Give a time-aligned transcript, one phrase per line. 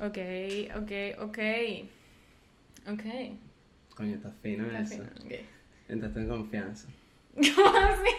[0.00, 0.18] Ok,
[0.76, 1.38] ok, ok.
[2.92, 3.04] Ok.
[3.94, 5.04] Coño, está fino Está eso.
[5.20, 5.36] fino.
[5.88, 6.88] Entraste en confianza.
[7.54, 8.10] ¿Cómo así?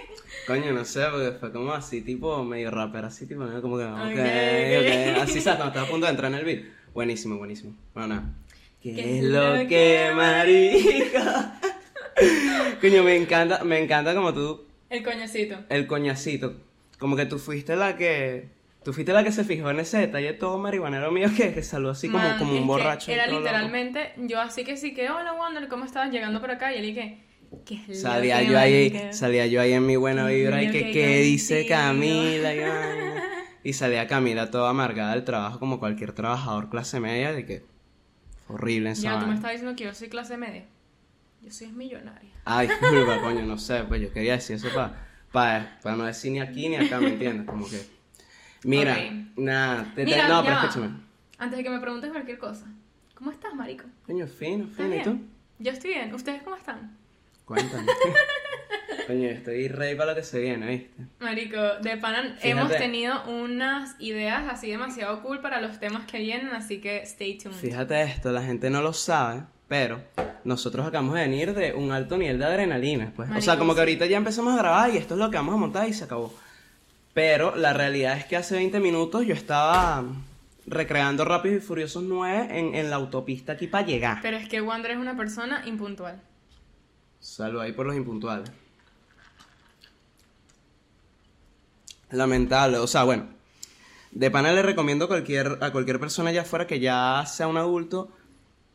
[0.47, 3.84] Coño, no sé, porque fue como así, tipo medio rapper, así, tipo, medio como que,
[3.86, 5.15] ok, Ok, ok.
[5.18, 5.23] ok.
[5.23, 5.57] Así, ¿sabes?
[5.57, 6.63] Cuando estaba a punto de entrar en el beat.
[6.94, 7.75] Buenísimo, buenísimo.
[7.93, 8.34] Bueno, nada.
[8.82, 11.59] ¿Qué, ¿Qué es lo que, marica?
[12.82, 15.57] Coño, me encanta, me encanta como tú, El coñacito.
[15.70, 16.55] el coñacito.
[16.98, 18.48] Como que tú fuiste la que,
[18.84, 21.89] tú fuiste la que se fijó en ese detalle todo marihuanero mío que, que salió
[21.89, 23.12] así como, Man, como un que borracho.
[23.12, 23.45] Era todo loco.
[23.45, 26.12] literalmente, yo así que sí que, hola Wander, ¿cómo estás?
[26.12, 27.20] Llegando por acá y él dije,
[27.66, 29.13] ¿qué es Salía que yo ahí, marica?
[29.13, 31.66] salía yo ahí en mi buena ¿Qué vibra y que que qué dice?
[31.67, 32.59] Camila y.
[33.62, 37.66] Y salía Camila toda amargada del trabajo como cualquier trabajador clase media de que
[38.48, 40.66] horrible en Ya, tú me estás diciendo que yo soy clase media.
[41.41, 42.31] Yo soy millonaria.
[42.45, 46.39] Ay, disculpa, coño, no sé, pues yo quería decir eso para para no decir ni
[46.39, 47.45] aquí ni acá, ¿me entiendes?
[47.45, 47.81] Como que
[48.63, 48.98] Mira,
[49.38, 50.90] nada, te, te- Mira, no, pero escúchame.
[51.38, 52.66] Antes de que me preguntes cualquier cosa.
[53.16, 53.86] ¿Cómo estás, marico?
[54.05, 55.20] Coño, fino, ¿Estás fino, ¿y tú?
[55.59, 56.14] Yo estoy bien.
[56.14, 56.95] ¿Ustedes cómo están?
[57.45, 57.86] Cuéntame.
[59.08, 61.03] Coño, estoy rey para lo que se viene, ¿viste?
[61.20, 62.50] Marico, de pana Fíjate.
[62.50, 67.38] hemos tenido unas ideas así demasiado cool para los temas que vienen, así que stay
[67.38, 67.55] tuned.
[67.55, 70.02] Fíjate esto, la gente no lo sabe, pero
[70.44, 73.30] nosotros acabamos de venir de un alto nivel de adrenalina, pues.
[73.36, 75.55] o sea, como que ahorita ya empezamos a grabar y esto es lo que vamos
[75.55, 76.31] a montar y se acabó.
[77.13, 80.03] Pero la realidad es que hace 20 minutos yo estaba
[80.65, 84.19] recreando Rápidos y Furiosos 9 en, en la autopista aquí para llegar.
[84.21, 86.21] Pero es que Wander es una persona impuntual.
[87.19, 88.49] Salvo ahí por los impuntuales.
[92.11, 93.27] Lamentable, o sea, bueno.
[94.11, 97.57] De pana le recomiendo a cualquier, a cualquier persona allá afuera que ya sea un
[97.57, 98.11] adulto.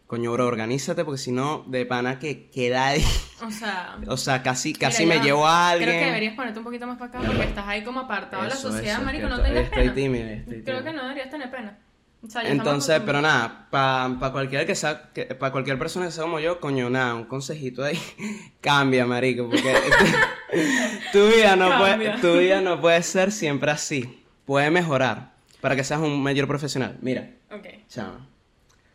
[0.07, 3.05] Coño, bro, organízate porque si no, de pana que queda ahí.
[3.43, 5.89] O sea, O sea, casi, casi mira, me ya, llevo a alguien.
[5.89, 8.51] Creo que deberías ponerte un poquito más para acá porque estás ahí como apartado de
[8.51, 9.95] la sociedad, eso, marico, no tengas estoy pena.
[9.95, 10.85] tímido, estoy Creo tímido.
[10.85, 11.79] que no deberías tener pena.
[12.23, 16.39] O sea, Entonces, pero nada, para cualquiera que sea, para cualquier persona que sea como
[16.41, 17.99] yo, coño, nada, un consejito ahí,
[18.63, 19.75] cambia, marico, porque
[21.13, 21.97] tu vida no Cambia.
[22.17, 26.47] puede, tu vida no puede ser siempre así, puede mejorar para que seas un mayor
[26.47, 26.97] profesional.
[27.03, 27.67] Mira, Ok.
[27.89, 28.27] chama.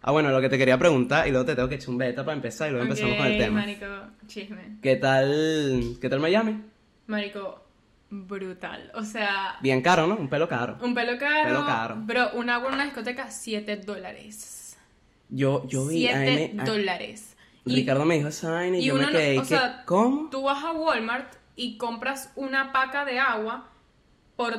[0.02, 2.24] Ah, bueno, lo que te quería preguntar y luego te tengo que echar un beta
[2.24, 3.60] para empezar y luego empezamos con el tema.
[3.60, 3.86] Marico,
[4.28, 4.78] chisme.
[4.82, 6.62] ¿Qué tal, qué tal Miami?
[7.08, 7.62] Marico,
[8.10, 8.92] brutal.
[8.96, 10.16] O sea, Bien caro, ¿no?
[10.16, 10.78] Un pelo caro.
[10.82, 11.50] un pelo caro.
[11.50, 11.96] Pelo caro.
[11.98, 14.78] Bro, un agua en una discoteca, 7 dólares.
[15.30, 17.36] Yo, yo vi a 7 M- a- dólares.
[17.66, 19.48] Y- Ricardo me dijo esa vaina y, y yo me uno no- quedé, o ¿qué?
[19.50, 20.30] sea, ¿cómo?
[20.30, 23.68] Tú vas a Walmart y compras una paca de agua
[24.38, 24.54] por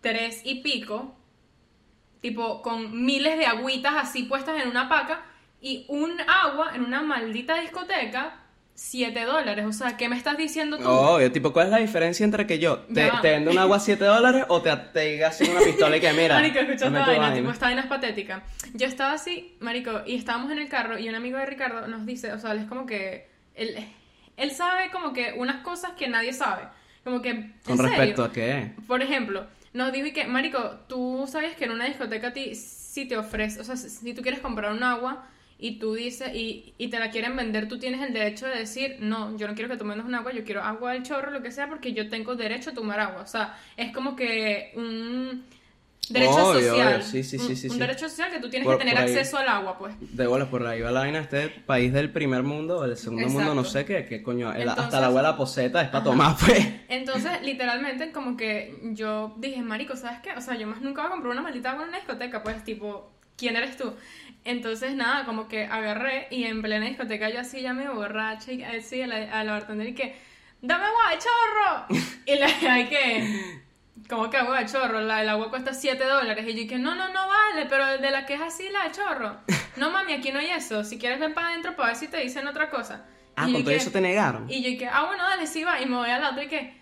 [0.00, 1.15] tres y pico,
[2.26, 5.22] tipo con miles de agüitas así puestas en una paca,
[5.60, 8.40] y un agua en una maldita discoteca,
[8.74, 9.64] 7 dólares.
[9.64, 10.88] O sea, ¿qué me estás diciendo tú?
[10.88, 13.80] Obvio, tipo, ¿cuál es la diferencia entre que yo te, te vendo un agua a
[13.80, 16.34] 7 dólares o te, te diga así una pistola y que mira?
[16.34, 17.32] Marico, escucha esta vaina?
[17.32, 18.42] tipo, esta vaina es patética.
[18.74, 22.04] Yo estaba así, marico, y estábamos en el carro y un amigo de Ricardo nos
[22.04, 23.76] dice, o sea, él es como que, él,
[24.36, 26.64] él sabe como que unas cosas que nadie sabe.
[27.04, 27.92] Como que, ¿en ¿Con serio?
[27.92, 28.72] respecto a qué?
[28.88, 32.54] Por ejemplo, nos dijo y que, marico, tú sabes que en una discoteca a ti
[32.54, 35.28] si te ofrece, o sea, si- tú quieres comprar un agua
[35.58, 38.96] y tú dices, y, y te la quieren vender, tú tienes el derecho de decir,
[39.00, 41.42] no, yo no quiero que tú vendas un agua, yo quiero agua del chorro, lo
[41.42, 43.22] que sea, porque yo tengo derecho a tomar agua.
[43.22, 45.44] O sea, es como que un
[46.08, 46.94] derecho Obvio, social.
[46.94, 47.78] obvio, sí, sí, sí, un, sí, un sí.
[47.80, 49.04] derecho social que tú tienes Por- que tener ahí.
[49.04, 49.94] acceso al agua, pues.
[50.00, 53.54] De bolas por ahí va la vaina, este país del primer mundo del segundo mundo,
[53.54, 56.66] no sé qué, qué coño, el- hasta Entonces- la abuela poseta es para tomar, pues.
[56.88, 60.32] Entonces, literalmente, como que yo dije, marico, ¿sabes qué?
[60.32, 62.62] O sea, yo más nunca voy a comprar una maldita agua en una discoteca, pues,
[62.64, 63.92] tipo, ¿quién eres tú?
[64.44, 68.62] Entonces, nada, como que agarré y en plena discoteca yo así ya me borracha y
[68.62, 70.14] así a la, a la bartender y que,
[70.62, 72.00] ¡dame agua chorro!
[72.26, 73.60] y le hay que,
[74.08, 75.00] como que agua de chorro?
[75.00, 76.44] La, el agua cuesta 7 dólares.
[76.48, 78.92] Y yo dije, no, no, no vale, pero de la que es así, la de
[78.92, 79.36] chorro.
[79.76, 80.84] No, mami, aquí no hay eso.
[80.84, 83.04] Si quieres, ven para adentro para ver si te dicen otra cosa.
[83.36, 84.50] Ah, Y con todo dije, eso te negaron.
[84.50, 85.82] y yo que, ah, bueno, dale, sí va.
[85.82, 86.74] Y me voy a la otra y que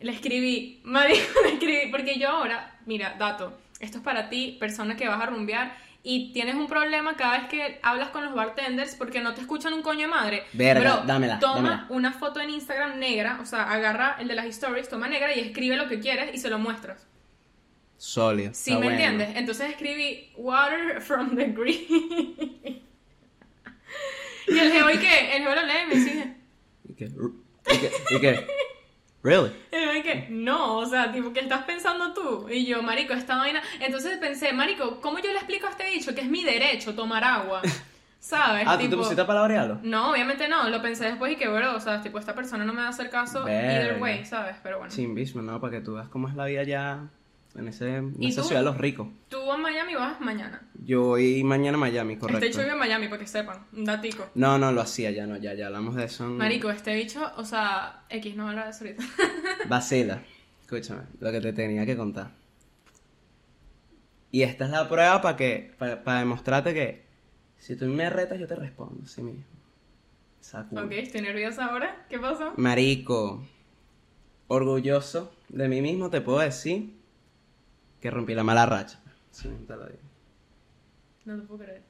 [0.00, 4.96] le escribí, marico, le escribí, porque yo ahora, mira, dato, esto es para ti, persona
[4.98, 8.96] que vas a rumbear y tienes un problema cada vez que hablas con los bartenders
[8.96, 10.42] porque no te escuchan un coño de madre.
[10.52, 11.86] Verga, Bro, dámela, Toma dámela.
[11.90, 15.40] una foto en Instagram negra, o sea, agarra el de las stories, toma negra y
[15.40, 17.06] escribe lo que quieres y se lo muestras.
[17.96, 18.50] Sólido.
[18.52, 18.90] ¿Sí me bueno.
[18.92, 19.36] entiendes?
[19.36, 21.86] Entonces escribí water from the green.
[24.48, 25.36] y el geo, ¿y qué?
[25.36, 26.36] El geo lo lee y me dice,
[26.88, 27.04] ¿Y qué?
[27.04, 27.90] ¿Y qué?
[28.16, 28.46] ¿Y qué?
[29.22, 29.52] ¿Really?
[29.70, 32.48] Y dije, no, o sea, tipo, ¿qué estás pensando tú?
[32.50, 33.62] Y yo, marico, esta vaina.
[33.80, 37.22] Entonces pensé, marico, ¿cómo yo le explico a este dicho que es mi derecho tomar
[37.24, 37.62] agua?
[38.18, 38.64] ¿Sabes?
[38.68, 39.80] Ah, ¿tú te Tipo, pusiste a palabrearlo?
[39.82, 42.72] No, obviamente no, lo pensé después y que, bro, o sea, tipo, esta persona no
[42.72, 43.72] me va a hacer caso Verga.
[43.72, 44.56] either way, ¿sabes?
[44.62, 44.92] Pero bueno.
[44.92, 47.08] Sin bismo, no, para que tú veas cómo es la vida ya
[47.54, 48.48] En, ese, en ¿Y esa tú?
[48.48, 49.08] ciudad de los ricos.
[49.28, 50.62] Tú a Miami vas mañana.
[50.84, 52.44] Yo voy mañana a Miami, correcto.
[52.44, 53.66] Este bicho en Miami, para que sepan.
[53.72, 54.30] Un datico.
[54.34, 56.24] No, no, lo hacía ya, no, ya, ya hablamos de eso.
[56.24, 59.04] en- Marico, este bicho, o sea, X no habla de eso ahorita.
[59.68, 60.22] Vacila.
[60.62, 62.30] Escúchame, lo que te tenía que contar.
[64.30, 67.04] Y esta es la prueba para que, para, demostrarte que
[67.58, 69.44] si tú me retas, yo te respondo, sí mismo.
[70.40, 70.84] Sacudo.
[70.86, 72.06] ok, estoy nerviosa ahora.
[72.08, 72.54] ¿Qué pasó?
[72.56, 73.44] Marico,
[74.48, 76.94] orgulloso de mí mismo, te puedo decir
[78.02, 79.00] que rompí la mala racha.
[79.30, 79.98] Sí, te lo digo.
[81.24, 81.82] No te puedo creer.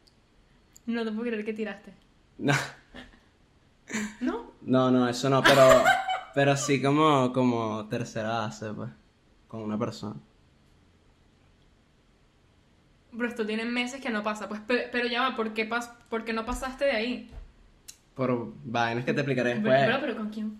[0.86, 1.92] No te puedo creer que tiraste.
[2.38, 2.54] No,
[4.20, 4.52] ¿No?
[4.62, 5.84] no, no, eso no, pero,
[6.34, 8.90] pero sí como, como tercera base, pues,
[9.48, 10.16] con una persona.
[13.10, 14.48] Pero esto tiene meses que no pasa.
[14.48, 17.30] Pues, pe- pero ya va, ¿por qué, pas ¿por qué no pasaste de ahí?
[18.14, 19.84] Por vainas que te explicaré Pero, después.
[19.86, 20.58] pero, pero ¿con quién?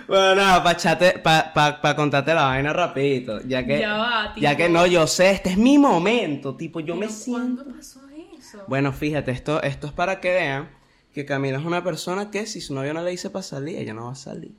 [0.06, 4.56] Bueno, nada, para pa, pa, pa contarte la vaina rapidito, ya que, Ya va, ya
[4.56, 7.62] que no, yo sé, este es mi momento, tipo, yo me siento...
[7.64, 8.00] ¿Cuándo pasó
[8.38, 8.62] eso?
[8.66, 10.70] Bueno, fíjate, esto, esto es para que vean
[11.12, 13.94] que Camila es una persona que si su novio no le dice para salir, ella
[13.94, 14.52] no va a salir.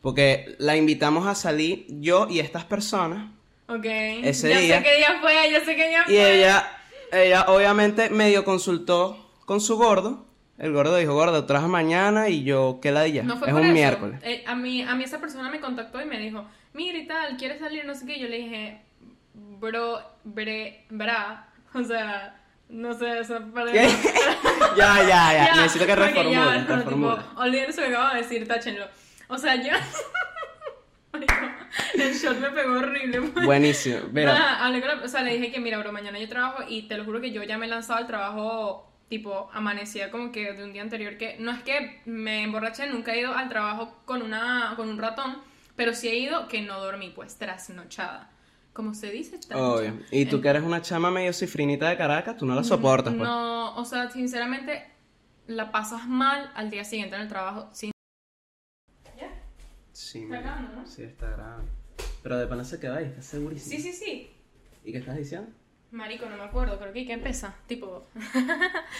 [0.00, 3.30] Porque la invitamos a salir yo y estas personas,
[3.70, 3.84] Ok.
[3.84, 6.38] Ese ya día- sé qué día fue, ya sé qué día y fue.
[6.38, 6.66] ella,
[7.12, 10.24] ella obviamente medio consultó con su gordo.
[10.58, 13.22] El gordo dijo, gordo, traes mañana y yo, ¿qué la dilla?
[13.22, 13.74] No fue es por un eso.
[13.74, 14.20] miércoles.
[14.24, 16.44] Eh, a, mí, a mí esa persona me contactó y me dijo,
[16.74, 17.84] mira y tal, ¿quieres salir?
[17.84, 18.18] No sé qué.
[18.18, 18.80] Yo le dije,
[19.34, 21.48] bro, bre, bra.
[21.74, 23.70] O sea, no sé, esa parte.
[23.72, 23.86] ¿Qué?
[24.76, 27.16] ya, ya, ya, necesito que reformule, ya, reformule.
[27.16, 28.86] tipo, olviden eso que acabo de decir, táchenlo.
[29.28, 29.70] O sea, yo...
[31.94, 33.20] El shot me pegó horrible.
[33.22, 33.46] pues.
[33.46, 33.98] Buenísimo.
[34.12, 36.62] Mira, Nada, hablé con la- o sea, le dije que mira, bro, mañana yo trabajo
[36.68, 40.32] y te lo juro que yo ya me he lanzado al trabajo, tipo, amanecía como
[40.32, 43.48] que de un día anterior que no es que me emborraché, nunca he ido al
[43.48, 45.38] trabajo con una con un ratón,
[45.76, 48.30] pero sí he ido que no dormí, pues trasnochada.
[48.72, 49.74] Como se dice, trasnochada.
[49.74, 50.06] obvio.
[50.10, 53.28] Y tú que eres una chama medio cifrinita de Caracas, tú no la soportas, pues.
[53.28, 54.86] No, o sea, sinceramente
[55.46, 57.70] la pasas mal al día siguiente en el trabajo.
[57.72, 57.90] Sin...
[59.18, 59.30] ¿Ya?
[59.92, 60.86] Sí, Está grabando, ¿no?
[60.86, 61.70] Sí, está grabando.
[62.22, 63.76] Pero de pana se queda ahí, estás segurísimo.
[63.76, 64.30] Sí, sí, sí.
[64.84, 65.50] ¿Y qué estás diciendo?
[65.90, 67.54] Marico, no me acuerdo, creo que ¿qué empieza?
[67.66, 68.08] Tipo...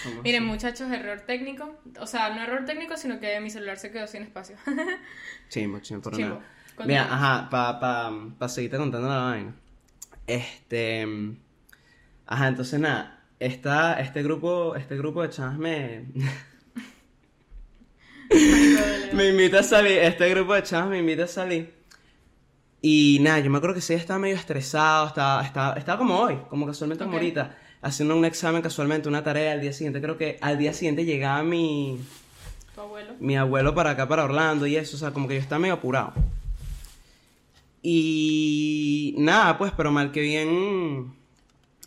[0.04, 1.76] ¿Cómo Miren, muchachos, error técnico.
[2.00, 4.56] O sea, no error técnico, sino que mi celular se quedó sin espacio.
[5.50, 6.36] Chimbo, chimbo, por Chimbo.
[6.36, 6.46] nada.
[6.76, 7.02] Continúa.
[7.04, 9.54] Mira, ajá, para pa, pa seguirte contando la vaina.
[10.26, 11.06] Este.
[12.26, 13.24] Ajá, entonces nada.
[13.40, 16.06] Esta, este grupo, este grupo de chamas me.
[19.12, 19.98] me invita a salir.
[19.98, 21.77] Este grupo de chamas me invita a salir.
[22.80, 26.38] Y nada, yo me acuerdo que sí estaba medio estresado, estaba, estaba, estaba como hoy,
[26.48, 27.22] como casualmente como Ok.
[27.22, 30.00] ahorita, haciendo un examen casualmente, una tarea al día siguiente.
[30.00, 31.98] Creo que al día siguiente llegaba mi,
[32.74, 33.14] Tu abuelo.
[33.18, 35.74] mi abuelo para acá, para Orlando y eso, o sea, como que yo estaba medio
[35.74, 36.12] apurado.
[37.82, 41.12] Y nada, pues, pero mal que bien,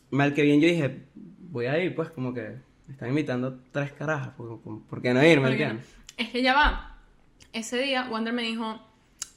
[0.10, 2.42] mal que bien yo dije, voy a ir, pues, como que
[2.88, 5.86] me están invitando tres carajas, ¿por, por- por qué no ¿entiendes?
[6.18, 6.98] Es que ya va.
[7.54, 8.80] Ese día, Wander me dijo,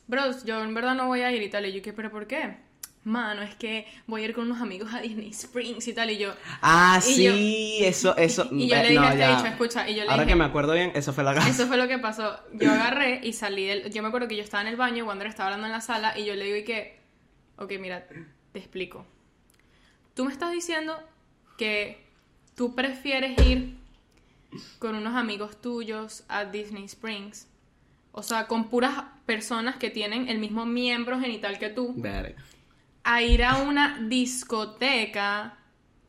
[0.07, 1.67] bros, yo en verdad no voy a ir y tal.
[1.67, 1.93] Y yo, ¿qué?
[1.93, 2.57] ¿Pero por qué?
[3.05, 6.11] Mano, es que voy a ir con unos amigos a Disney Springs y tal.
[6.11, 8.49] Y yo, Ah, Y sí, eso, eso.
[8.53, 9.37] y yo le dije no, a este ya.
[9.37, 11.49] bicho, escucha, y yo le Ahora dije, que me acuerdo bien, eso fue la casa.
[11.51, 12.39] Eso fue lo que pasó.
[12.55, 13.93] Yo agarré y salí del...
[13.93, 16.19] Yo me acuerdo que yo estaba en el baño, Wander estaba hablando en la sala
[16.19, 16.99] y yo le digo y que...
[17.59, 19.07] Ok, mira, te explico.
[20.15, 20.99] Tú me estás diciendo
[21.59, 22.03] que
[22.55, 23.77] tú prefieres ir
[24.79, 27.49] con unos amigos tuyos a Disney Springs.
[28.17, 28.93] O sea, con puras
[29.27, 31.95] personas que tienen el mismo miembro genital que tú.
[31.97, 32.41] Verga.
[33.03, 35.59] A ir a una discoteca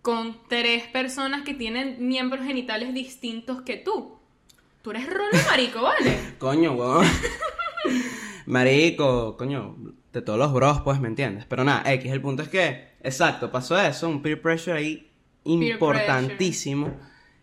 [0.03, 4.19] con tres personas que tienen miembros genitales distintos que tú.
[4.83, 6.35] Tú eres rolo marico, ¿vale?
[6.37, 7.07] Coño, weón.
[8.45, 9.75] Marico, coño,
[10.13, 11.45] de todos los bros, pues, ¿me entiendes?
[11.47, 15.11] Pero nada, X, el punto es que, exacto, pasó eso, un peer pressure ahí
[15.43, 16.95] importantísimo.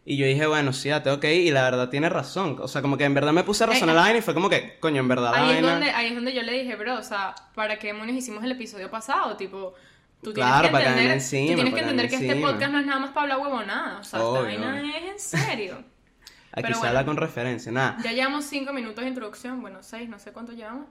[0.05, 2.57] Y yo dije, bueno, sí, ya tengo que ir, y la verdad tiene razón.
[2.61, 4.35] O sea, como que en verdad me puse a razonar Eh, la vaina y fue
[4.35, 5.71] como que, coño, en verdad la Ahí es, vaina.
[5.73, 8.51] donde, ahí es donde yo le dije, bro, o sea, ¿para qué demonios hicimos el
[8.53, 9.37] episodio pasado?
[9.37, 9.75] Tipo,
[10.21, 12.79] tú tienes Claro, que para entender, encima, tú tienes que entender que este podcast no
[12.81, 13.99] es nada más para hablar huevonada.
[14.01, 15.75] O sea, Obvio, esta vaina es en serio.
[16.55, 16.89] Aquí pero se bueno.
[16.91, 17.97] habla con referencia, nada.
[18.03, 20.87] Ya llevamos cinco minutos de introducción, bueno, seis, no sé cuánto llevamos.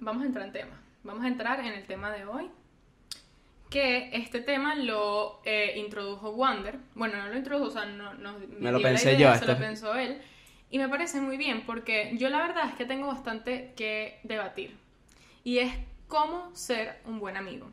[0.00, 0.80] Vamos a entrar en tema.
[1.04, 2.50] Vamos a entrar en el tema de hoy.
[3.70, 6.78] Que este tema lo eh, introdujo Wander.
[6.94, 9.52] Bueno, no lo introdujo, o sea, no, no Me lo pensé idea, yo, Se lo
[9.52, 9.64] este.
[9.64, 10.20] pensó él.
[10.70, 14.76] Y me parece muy bien porque yo la verdad es que tengo bastante que debatir.
[15.44, 15.72] Y es
[16.08, 17.70] cómo ser un buen amigo.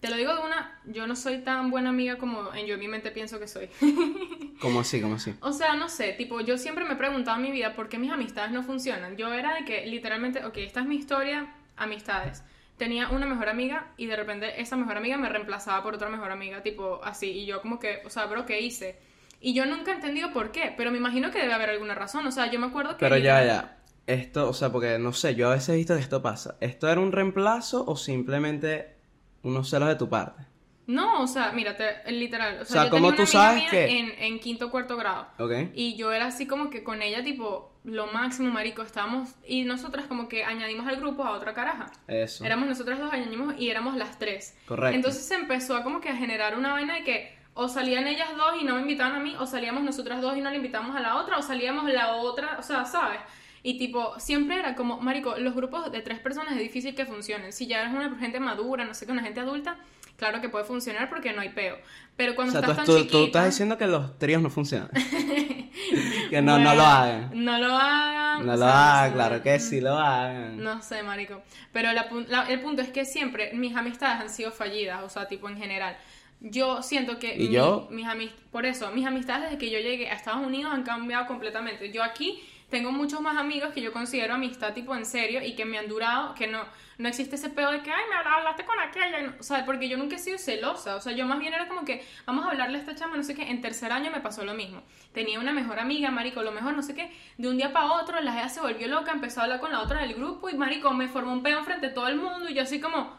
[0.00, 2.80] Te lo digo de una, yo no soy tan buena amiga como en yo en
[2.80, 3.68] mi mente pienso que soy.
[4.60, 5.00] ¿Cómo así?
[5.00, 5.34] ¿Cómo así?
[5.40, 7.98] O sea, no sé, tipo, yo siempre me he preguntado en mi vida por qué
[7.98, 9.16] mis amistades no funcionan.
[9.16, 12.44] Yo era de que literalmente, ok, esta es mi historia, amistades.
[12.78, 16.30] Tenía una mejor amiga y de repente esa mejor amiga me reemplazaba por otra mejor
[16.30, 17.30] amiga, tipo así.
[17.30, 18.98] Y yo como que, o sea, bro, ¿qué hice?
[19.40, 22.26] Y yo nunca he entendido por qué, pero me imagino que debe haber alguna razón.
[22.26, 23.00] O sea, yo me acuerdo que...
[23.00, 23.74] Pero ya, ya.
[24.06, 26.56] Esto, o sea, porque no sé, yo a veces he visto que esto pasa.
[26.60, 28.94] ¿Esto era un reemplazo o simplemente
[29.42, 30.42] unos celos de tu parte?
[30.86, 32.60] No, o sea, mírate, literal.
[32.62, 34.70] O sea, yo ¿cómo tenía tú una amiga sabes mía que- En, en quinto o
[34.70, 35.26] cuarto grado.
[35.38, 35.52] ¿Ok?
[35.74, 39.34] Y yo era así como que con ella, tipo, lo máximo, marico, estábamos...
[39.46, 41.90] Y nosotras como que añadimos al grupo a otra caraja.
[42.06, 42.44] Eso.
[42.44, 44.56] Éramos nosotras dos, añadimos y éramos las tres.
[44.66, 44.96] Correcto.
[44.96, 48.28] Entonces se empezó a como que a generar una vaina de que o salían ellas
[48.36, 50.94] dos y no me invitaban a mí, o salíamos nosotras dos y no le invitamos
[50.94, 53.18] a la otra, o salíamos la otra, o sea, ¿sabes?
[53.62, 57.52] Y tipo, siempre era como, marico, los grupos de tres personas es difícil que funcionen.
[57.52, 59.76] Si ya eres una gente madura, no sé qué, una gente adulta,
[60.16, 61.76] claro que puede funcionar porque no hay peo.
[62.16, 63.18] Pero O cuando sea, tú, estás tan tú- chiquita...
[63.18, 64.90] tú estás diciendo que los tríos no funcionan.
[66.30, 67.30] que no, no lo hagan.
[67.34, 68.46] No lo hagan.
[68.46, 70.62] No o lo sea, hagan, no claro que sí lo hagan.
[70.62, 71.42] No sé, marico.
[71.72, 75.26] Pero la la- el punto es que siempre mis amistades han sido fallidas, o sea,
[75.28, 75.96] tipo en general.
[76.40, 77.88] Yo siento que ¿Y mi- yo?
[77.90, 81.26] mis amis- por eso, mis amistades desde que yo llegué a Estados Unidos han cambiado
[81.26, 81.90] completamente.
[81.90, 85.64] Yo aquí tengo muchos más amigos que yo considero amistad tipo en serio y que
[85.64, 86.64] me han durado, que no,
[86.98, 89.96] no existe ese pedo de que, ay, me hablaste con aquella, o sea, porque yo
[89.96, 92.76] nunca he sido celosa, o sea, yo más bien era como que, vamos a hablarle
[92.76, 94.82] a esta chama, no sé qué, en tercer año me pasó lo mismo.
[95.12, 98.20] Tenía una mejor amiga, marico, lo mejor, no sé qué, de un día para otro,
[98.20, 100.92] la gente se volvió loca, empezó a hablar con la otra del grupo y, marico,
[100.92, 103.16] me formó un pedo frente a todo el mundo y yo así como,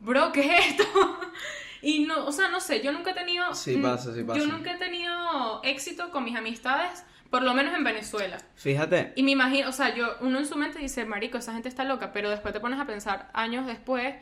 [0.00, 0.84] bro, ¿qué es esto?
[1.82, 3.54] y no, o sea, no sé, yo nunca he tenido...
[3.54, 4.40] Sí pasa, sí pasa.
[4.40, 7.04] Yo nunca he tenido éxito con mis amistades,
[7.34, 8.38] por lo menos en Venezuela.
[8.54, 11.68] Fíjate, Y me imagino, o sea, yo, uno en su mente dice, marico, esa gente
[11.68, 14.14] está loca, pero después te pones a pensar años después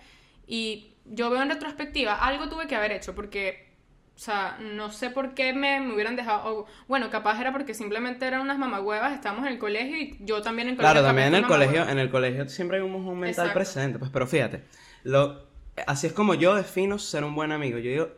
[0.47, 3.69] y yo veo en retrospectiva, algo tuve que haber hecho porque,
[4.17, 7.75] o sea, no sé por qué me, me hubieran dejado, o, bueno, capaz era porque
[7.75, 10.93] simplemente eran unas mamagüevas, estábamos en el colegio y yo también en el colegio.
[10.95, 13.53] claro, también en el colegio, en el colegio siempre hay un mojón mental Exacto.
[13.53, 14.63] presente, pues, pero fíjate,
[15.03, 15.49] lo,
[15.87, 17.77] así es como yo defino ser un buen amigo.
[17.77, 18.09] Yo digo,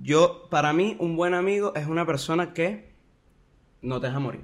[0.00, 2.91] yo, para mí, un buen amigo es una persona que
[3.82, 4.42] no te deja morir,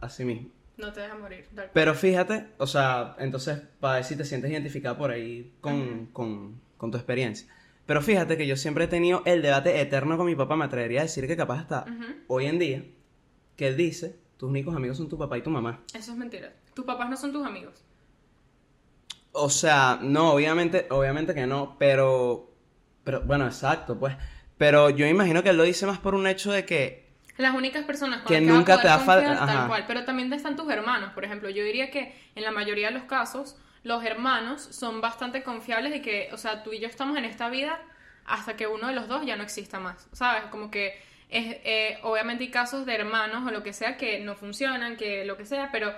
[0.00, 0.48] así mismo.
[0.76, 1.46] No te deja morir.
[1.54, 1.70] tal.
[1.72, 6.60] Pero fíjate, o sea, entonces, para ver si te sientes identificada por ahí con, con,
[6.76, 7.48] con tu experiencia.
[7.86, 11.00] Pero fíjate que yo siempre he tenido el debate eterno con mi papá, me atrevería
[11.00, 12.04] a decir que capaz hasta Ujú.
[12.28, 12.84] hoy en día,
[13.56, 15.80] que él dice, tus únicos amigos son tu papá y tu mamá.
[15.94, 16.52] Eso es mentira.
[16.74, 17.84] Tus papás no son tus amigos.
[19.32, 22.52] O sea, no, obviamente, obviamente que no, pero,
[23.04, 24.16] pero, bueno, exacto, pues.
[24.56, 27.03] Pero yo imagino que él lo dice más por un hecho de que,
[27.36, 29.84] Las únicas personas con Que las nunca vas a te poder confiar, tal cual.
[29.86, 31.50] Pero también están tus hermanos, por ejemplo.
[31.50, 36.00] Yo diría que en la mayoría de los casos, los hermanos son bastante confiables de
[36.00, 37.80] que, o sea, tú y yo estamos en esta vida
[38.24, 40.08] hasta que uno de los dos ya no exista más.
[40.12, 40.44] ¿Sabes?
[40.50, 44.36] Como que es, eh, obviamente hay casos de hermanos o lo que sea que no
[44.36, 45.92] funcionan, que lo que sea, pero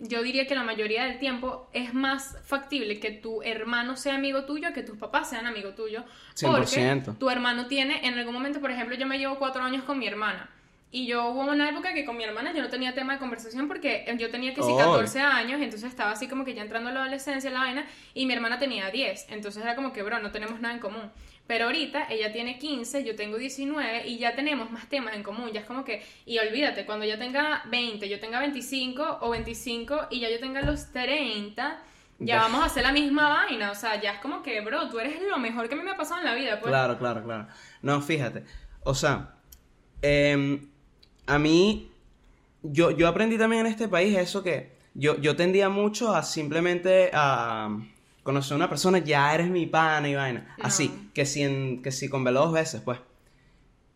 [0.00, 4.44] yo diría que la mayoría del tiempo es más factible que tu hermano sea amigo
[4.44, 6.04] tuyo que tus papás sean amigo tuyo.
[6.36, 7.04] 100%.
[7.04, 9.98] Porque tu hermano tiene, en algún momento, por ejemplo, yo me llevo cuatro años con
[9.98, 10.48] mi hermana.
[10.90, 13.68] Y yo hubo una época que con mi hermana yo no tenía tema de conversación
[13.68, 14.78] porque yo tenía que sí Ay.
[14.78, 18.24] 14 años, entonces estaba así como que ya entrando a la adolescencia, la vaina, y
[18.24, 19.26] mi hermana tenía 10.
[19.30, 21.10] Entonces era como que, bro, no tenemos nada en común.
[21.46, 25.50] Pero ahorita ella tiene 15, yo tengo 19 y ya tenemos más temas en común.
[25.50, 30.08] Ya es como que, y olvídate, cuando ya tenga 20, yo tenga 25 o 25
[30.10, 31.82] y ya yo tenga los 30,
[32.18, 33.70] ya vamos a hacer la misma vaina.
[33.70, 35.92] O sea, ya es como que, bro, tú eres lo mejor que a mí me
[35.92, 36.60] ha pasado en la vida.
[36.60, 36.70] Pues.
[36.70, 37.46] claro, claro, claro.
[37.80, 38.44] No, fíjate,
[38.84, 39.36] o sea,
[40.02, 40.68] em,
[41.28, 41.90] a mí,
[42.62, 47.10] yo, yo aprendí también en este país eso que yo, yo tendía mucho a simplemente
[47.12, 47.78] a
[48.22, 50.54] conocer a una persona, ya eres mi pana y vaina.
[50.58, 50.64] No.
[50.64, 52.98] Así, que si, en, que si con velo dos veces, pues.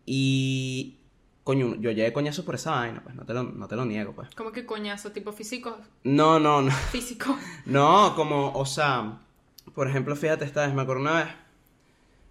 [0.06, 0.98] Y,
[1.44, 4.12] coño, yo llegué coñazo por esa vaina, pues, no te lo, no te lo niego,
[4.12, 4.30] pues.
[4.34, 5.76] Como que coñazo, tipo físico.
[6.04, 6.70] No, no, no.
[6.70, 7.36] Físico.
[7.66, 9.20] No, como, o sea,
[9.74, 11.28] por ejemplo, fíjate esta vez, me acuerdo una vez,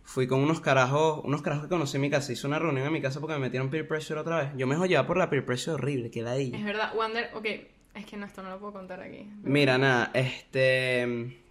[0.03, 2.93] fui con unos carajos, unos carajos que conocí en mi casa, hice una reunión en
[2.93, 4.51] mi casa porque me metieron peer pressure otra vez.
[4.58, 6.51] Yo me joyaba por la peer pressure horrible, que la Es di.
[6.63, 7.46] verdad, Wander, ok,
[7.93, 9.29] es que no, esto no lo puedo contar aquí.
[9.43, 11.41] Mira, nada, este,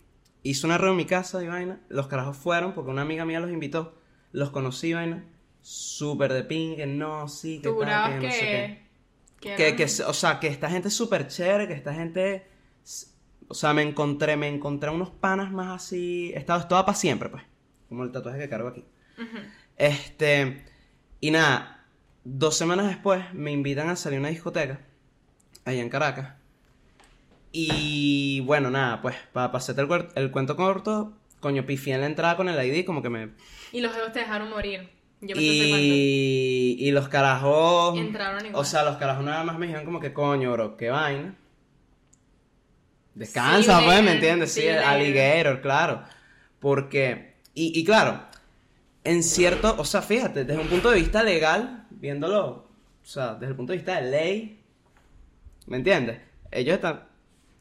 [0.42, 3.40] hice una reunión en mi casa y vaina, los carajos fueron porque una amiga mía
[3.40, 3.94] los invitó,
[4.32, 5.24] los conocí, vaina,
[5.60, 8.90] súper de ping, que no, sí, que Tú tal, jurabas que no sé qué.
[9.40, 9.54] que...
[9.56, 12.46] que Que, que, o sea, que esta gente es súper chévere, que esta gente...
[13.48, 16.32] O sea, me encontré, me encontré unos panas más así...
[16.36, 17.42] Esto va para siempre, pues.
[17.90, 18.86] Como el tatuaje que cargo aquí.
[19.18, 19.38] Ujú.
[19.76, 20.64] Este...
[21.20, 21.84] Y nada,
[22.24, 24.80] dos semanas después me invitan a salir a una discoteca.
[25.66, 26.32] Allá en Caracas.
[27.52, 32.38] Y bueno, nada, pues, para hacerte el, el cuento corto, coño, pifié en la entrada
[32.38, 33.32] con el ID, como que me...
[33.72, 34.88] Y los dedos te dejaron morir.
[35.20, 35.42] Yo me.
[35.42, 37.98] Y, y los carajos.
[37.98, 38.60] Entraron igual.
[38.60, 41.34] O sea, los carajos nada más me dijeron como que coño, bro, qué vaina.
[43.14, 44.52] Descansa, Sí, pues, ¿me entiendes?
[44.52, 46.04] Sí, sí, alligator, claro.
[46.58, 47.29] Porque.
[47.54, 48.22] Y, y claro,
[49.04, 49.74] en cierto.
[49.78, 52.68] O sea, fíjate, desde un punto de vista legal, viéndolo.
[53.02, 54.60] O sea, desde el punto de vista de ley.
[55.66, 56.20] ¿Me entiendes?
[56.50, 57.04] Ellos están.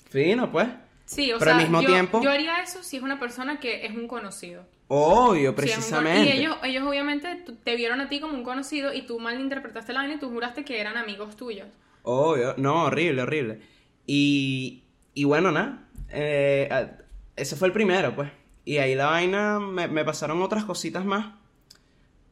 [0.09, 0.67] Fino, pues.
[1.05, 3.59] Sí, o pero al sea, mismo yo, tiempo- yo haría eso si es una persona
[3.59, 4.63] que es un conocido.
[4.87, 6.35] Obvio, precisamente.
[6.35, 9.99] y ellos, ellos obviamente te vieron a ti como un conocido y tú malinterpretaste la
[9.99, 11.67] vaina y tú juraste que eran amigos tuyos.
[12.03, 13.59] Obvio, no, horrible, horrible.
[14.07, 16.89] Y, y bueno, nada, eh,
[17.35, 18.31] ese fue el primero, pues.
[18.65, 21.33] Y ahí la vaina, me, me pasaron otras cositas más.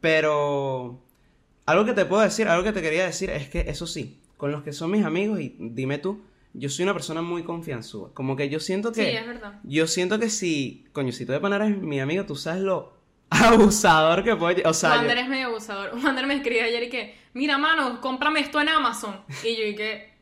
[0.02, 1.00] Pero
[1.66, 4.52] algo que te puedo decir, algo que te quería decir es que eso sí, con
[4.52, 6.22] los que son mis amigos, y dime tú,
[6.54, 8.10] yo soy una persona muy confianzuda.
[8.14, 9.04] Como que yo siento que...
[9.10, 9.60] Sí, es verdad.
[9.64, 12.94] Yo siento que si, coño, si tú de pana eres mi amigo, tú sabes lo
[13.30, 14.64] abusador que puede...
[14.68, 15.92] O sea, yo- Wander es medio abusador.
[16.04, 19.22] Wander me escribió ayer y que, mira, mano, cómprame esto en Amazon.
[19.44, 20.14] Y yo y que,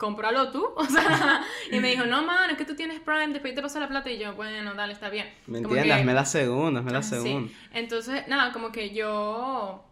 [0.00, 0.64] "Mm, cómpralo tú.
[0.76, 3.78] O sea, y me dijo, no, mano, es que tú tienes Prime, después te paso
[3.80, 4.10] la plata.
[4.10, 5.26] Y yo, bueno, dale, está bien.
[5.46, 5.98] ¿Me Como entiendes?
[5.98, 7.10] que- Me la segunda, me la Ah, sí.
[7.10, 7.52] segunda.
[7.72, 9.84] Entonces, nada, como que yo.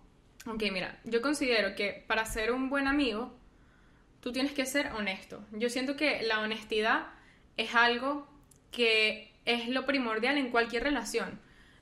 [0.46, 3.36] Ok, mira, yo considero que para ser un buen amigo,
[4.20, 5.40] tú tienes que ser honesto.
[5.52, 7.06] Yo siento que la honestidad
[7.56, 8.26] es algo
[8.70, 11.40] que es lo primordial en cualquier relación.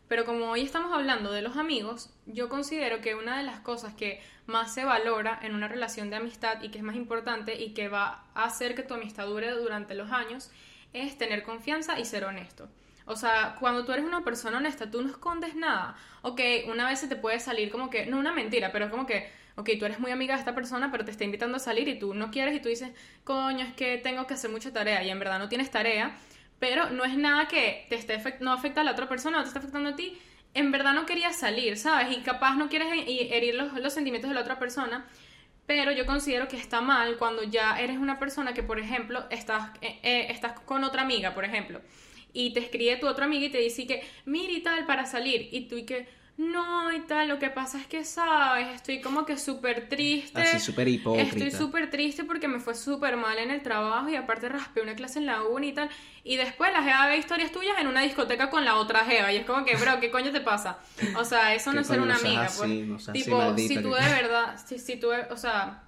[0.08, 3.94] Pero como hoy estamos hablando de los amigos, yo considero que una de las cosas
[3.94, 7.74] que más se valora en una relación de amistad y que es más importante y
[7.74, 10.50] que va a hacer que tu amistad dure durante los años
[10.92, 12.68] es tener confianza y ser honesto.
[13.04, 15.96] O sea, cuando tú eres una persona honesta, tú no escondes nada.
[16.22, 19.06] Ok, una vez se te puede salir como que, no una mentira, pero es como
[19.06, 21.88] que, ok, tú eres muy amiga de esta persona, pero te está invitando a salir
[21.88, 22.90] y tú no quieres y tú dices,
[23.24, 26.16] coño, es que tengo que hacer mucha tarea y en verdad no tienes tarea,
[26.58, 29.48] pero no es nada que te esté no afecta a la otra persona, no te
[29.48, 30.16] está afectando a ti.
[30.54, 32.16] En verdad no querías salir, ¿sabes?
[32.16, 35.06] Y capaz no quieres he- herir los, los sentimientos de la otra persona,
[35.66, 39.70] pero yo considero que está mal cuando ya eres una persona que, por ejemplo, estás,
[39.82, 41.80] eh, eh, estás con otra amiga, por ejemplo,
[42.32, 45.48] y te escribe tu otra amiga y te dice que, mira y tal, para salir,
[45.52, 46.06] y tú y que,
[46.38, 48.68] no y tal, lo que pasa es que, ¿sabes?
[48.74, 50.40] Estoy como que súper triste.
[50.40, 51.28] Así súper hipócrita.
[51.32, 54.94] Estoy súper triste porque me fue súper mal en el trabajo y aparte raspé una
[54.94, 55.88] clase en la uni y tal.
[56.24, 59.32] Y después la jeva ve historias tuyas en una discoteca con la otra jeva.
[59.32, 60.78] Y es como que, bro, ¿qué coño te pasa?
[61.16, 62.42] O sea, eso no ¿Qué es ser una amiga.
[62.44, 63.06] así, pues.
[63.06, 65.84] no tipo, maldita, si tú que- de verdad, si, si tú, o sea,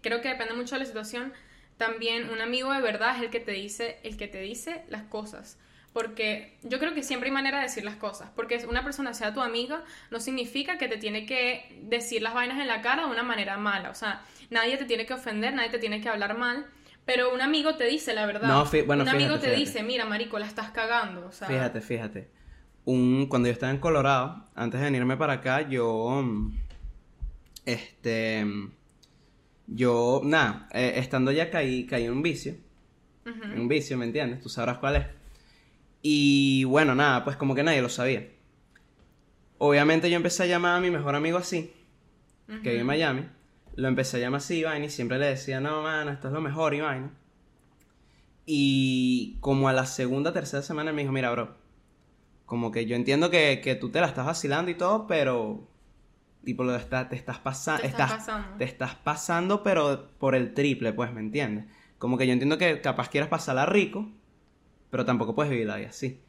[0.00, 1.32] creo que depende mucho de la situación.
[1.76, 5.04] También un amigo de verdad es el que te dice, el que te dice las
[5.04, 5.56] cosas.
[5.92, 8.30] Porque yo creo que siempre hay manera de decir las cosas.
[8.34, 12.58] Porque una persona sea tu amiga no significa que te tiene que decir las vainas
[12.60, 13.90] en la cara de una manera mala.
[13.90, 16.66] O sea, nadie te tiene que ofender, nadie te tiene que hablar mal.
[17.04, 18.48] Pero un amigo te dice la verdad.
[18.48, 19.56] No, bueno, un amigo te fíjate.
[19.56, 21.26] dice, mira, marico, la estás cagando.
[21.26, 22.30] O sea, Fíjate, fíjate.
[22.84, 26.22] Un, cuando yo estaba en Colorado, antes de venirme para acá, yo.
[26.22, 26.56] mm,
[27.66, 28.44] Este.
[28.44, 28.72] mm,
[29.66, 32.54] Yo, nada, eh, estando ya caí, caí en un vicio.
[33.24, 34.40] En un vicio, ¿me entiendes?
[34.40, 35.06] Tú sabrás cuál es.
[36.02, 38.28] Y bueno, nada, pues como que nadie lo sabía.
[39.58, 41.72] Obviamente yo empecé a llamar a mi mejor amigo así,
[42.48, 43.28] que vive en Miami.
[43.76, 46.40] Lo empecé a llamar así, vaina, y siempre le decía, no, mano, esto es lo
[46.40, 47.10] mejor, vaina.
[48.44, 51.54] Y como a la segunda, tercera semana me dijo, mira, bro,
[52.44, 55.68] como que yo entiendo que, que tú te la estás vacilando y todo, pero
[56.44, 58.56] tipo lo está, te estás pasando, Te estás estás, pasando.
[58.58, 61.66] te estás pasando, pero por el triple, pues, ¿me entiendes?
[61.98, 64.10] Como que yo entiendo que capaz quieras pasarla rico,
[64.92, 66.20] pero tampoco puedes vivir la vida así.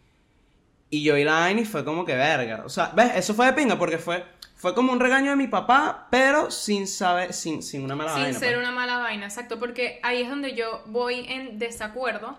[0.90, 2.64] Y yo y la vaina y fue como que verga.
[2.66, 3.12] O sea, ¿ves?
[3.18, 4.24] Eso fue de pinga porque fue,
[4.56, 8.24] fue como un regaño de mi papá, pero sin saber, sin, sin una mala Sin
[8.24, 8.40] vaina.
[8.40, 8.66] ser pues.
[8.66, 12.38] una mala vaina, exacto, porque ahí es donde yo voy en desacuerdo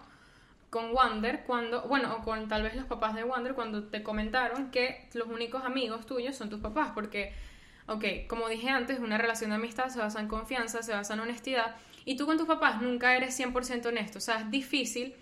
[0.71, 4.71] con Wander cuando, bueno, o con tal vez los papás de Wander cuando te comentaron
[4.71, 7.35] que los únicos amigos tuyos son tus papás, porque,
[7.87, 11.21] ok, como dije antes, una relación de amistad se basa en confianza, se basa en
[11.21, 15.15] honestidad, y tú con tus papás nunca eres 100% honesto, o sea, es difícil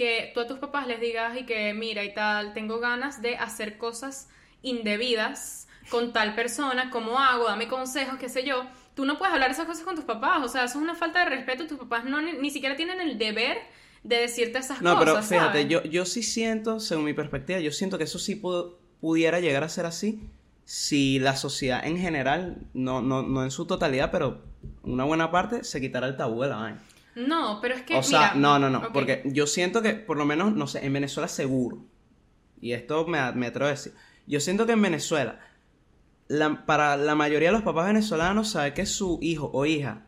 [0.00, 3.36] que tú a tus papás les digas y que mira y tal, tengo ganas de
[3.36, 4.30] hacer cosas
[4.62, 7.44] indebidas con tal persona, ¿cómo hago?
[7.46, 8.64] Dame consejos, qué sé yo.
[8.94, 11.18] Tú no puedes hablar esas cosas con tus papás, o sea, eso es una falta
[11.24, 13.58] de respeto, tus papás no ni, ni siquiera tienen el deber
[14.02, 15.04] de decirte esas No, cosas.
[15.04, 15.68] pero fíjate, ¿sabes?
[15.68, 19.64] yo, yo sí siento, según mi perspectiva, yo siento que eso sí pu- pudiera llegar
[19.64, 20.20] a ser así
[20.64, 24.42] si la sociedad en general, no, no, no en su totalidad, pero
[24.82, 26.82] una buena parte, se quitara el tabú de la vaina.
[27.26, 30.16] No, pero es que O sea, mira, no, no, no, porque yo siento que, por
[30.16, 31.78] lo menos, no sé, en Venezuela seguro,
[32.60, 33.94] y esto me, me atrevo a decir,
[34.26, 35.40] yo siento que en Venezuela,
[36.28, 40.02] la- para la mayoría de los papás venezolanos, sabe que su hijo o hija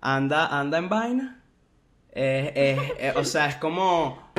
[0.00, 1.42] anda, anda en vaina,
[2.12, 4.30] eh, eh, eh, o sea, es como,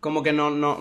[0.00, 0.78] como que no, no,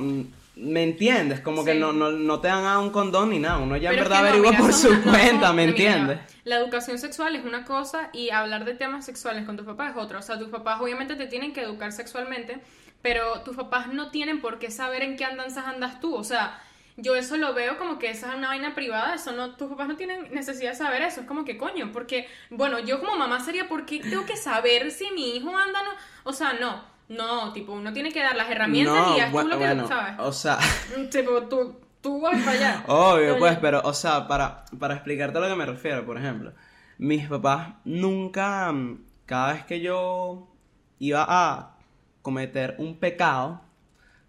[0.62, 1.40] ¿Me entiendes?
[1.40, 3.58] Como que no, no, no te dan a un condón ni nada.
[3.58, 6.20] Uno ya en Pero es verdad no, averigua mira, por su cuenta, no, ¿me entiendes?
[6.44, 9.98] La educación sexual es una cosa y hablar de temas sexuales con tus papás es
[9.98, 10.20] otra.
[10.20, 12.60] O sea, tus papás obviamente te tienen que educar sexualmente,
[13.02, 16.14] pero tus papás no tienen por qué saber en qué andanzas andas tú.
[16.14, 16.62] O sea,
[16.96, 19.88] yo eso lo veo como que esa es una vaina privada, eso no, tus papás
[19.88, 21.22] no tienen necesidad de saber eso.
[21.22, 24.92] Es como que coño, porque, bueno, yo como mamá sería, ¿por qué tengo que saber
[24.92, 25.82] si mi hijo anda?
[25.82, 25.90] No?
[26.24, 26.91] O sea, no.
[27.12, 29.88] No, tipo, uno tiene que dar las herramientas No, y haz tú lo que bueno,
[29.88, 30.14] sabes.
[30.20, 30.58] o sea,
[31.12, 32.84] Tipo, tú, tú vas para allá.
[32.88, 36.54] obvio, pues, pero, o sea, para, para explicarte a lo que me refiero, por ejemplo,
[36.98, 40.48] mis papás nunca, mm, cada vez que yo
[41.00, 41.78] iba a
[42.22, 43.62] cometer un pecado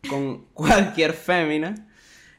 [0.08, 1.88] con cualquier fémina,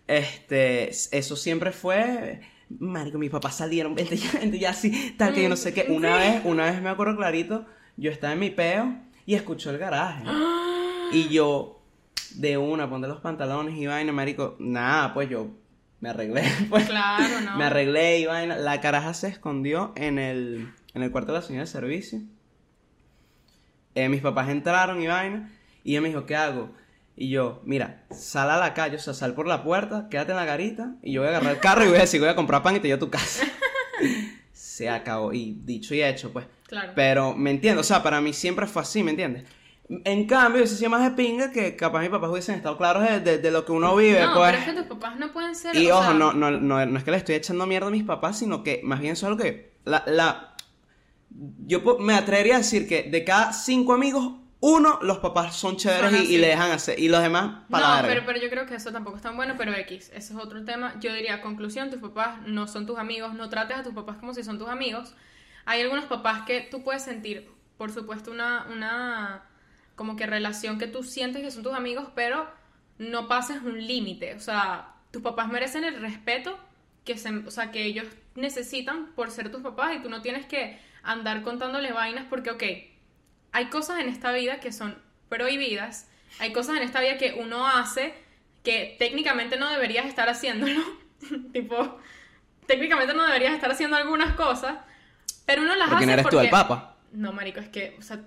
[0.08, 5.44] este, eso siempre fue, marico, mis papás salieron, vente ya, vente ya, así, tal que
[5.44, 8.50] yo no sé qué, una vez, una vez me acuerdo clarito, yo estaba en mi
[8.50, 8.94] peo
[9.26, 10.24] y escuchó el garaje,
[11.12, 11.82] y yo,
[12.36, 15.48] de una, ponte los pantalones y vaina, marico, nada, pues yo
[16.00, 17.58] me arreglé, pues, Claro, no.
[17.58, 21.46] me arreglé y vaina, la caraja se escondió en el, en el cuarto de la
[21.46, 22.20] señora de servicio,
[23.96, 25.52] eh, mis papás entraron y vaina,
[25.84, 26.72] y ella me dijo, ¿qué hago?
[27.16, 30.38] Y yo, mira, sal a la calle, o sea, sal por la puerta, quédate en
[30.38, 32.36] la garita, y yo voy a agarrar el carro y voy a decir, voy a
[32.36, 33.46] comprar pan y te llevo a tu casa.
[34.74, 36.48] Se acabó, y dicho y hecho, pues.
[36.68, 36.94] Claro.
[36.96, 37.82] Pero, ¿me entiendes?
[37.86, 39.44] O sea, para mí siempre fue así, ¿me entiendes?
[39.88, 43.20] En cambio, yo sí más de pinga que capaz mis papás hubiesen estado claros de,
[43.20, 44.52] de- de lo que uno vive, No, pues.
[44.52, 45.76] pero es que tus papás no pueden ser.
[45.76, 48.04] Y ojo, sea, no, no, no, no es que le estoy echando mierda a mis
[48.04, 49.74] papás, sino que más bien algo que.
[49.86, 50.56] La, la,
[51.68, 54.34] yo me atrevería a decir que de cada cinco amigos,
[54.66, 56.98] uno, los papás son chéveres y, y le dejan hacer.
[56.98, 59.56] Y los demás, para No, pero, pero yo creo que eso tampoco es tan bueno,
[59.58, 60.98] pero X, ese es otro tema.
[61.02, 64.34] Yo diría, conclusión, tus papás no son tus amigos, no trates a tus papás como
[64.34, 65.16] si son tus amigos.
[65.66, 69.44] Hay algunos papás que tú puedes sentir, por supuesto, una, una
[69.98, 72.50] como que relación que tú sientes que son tus amigos, pero
[72.98, 74.34] no pases un límite.
[74.34, 76.58] O sea, tus papás merecen el respeto
[77.04, 80.46] que, se, o sea, que ellos necesitan por ser tus papás y tú no tienes
[80.46, 82.64] que andar contándole vainas porque, ok,
[83.54, 84.98] hay cosas en esta vida que son
[85.30, 86.08] prohibidas,
[86.40, 88.14] hay cosas en esta vida que uno hace
[88.64, 90.82] que técnicamente no deberías estar haciéndolo,
[91.54, 92.00] tipo,
[92.68, 94.76] técnicamente no deberías estar haciendo algunas cosas,
[95.46, 96.46] pero uno las Porque hace no eres tú porque...
[96.46, 96.96] el papa.
[97.12, 98.20] No, marico, es que, o sea,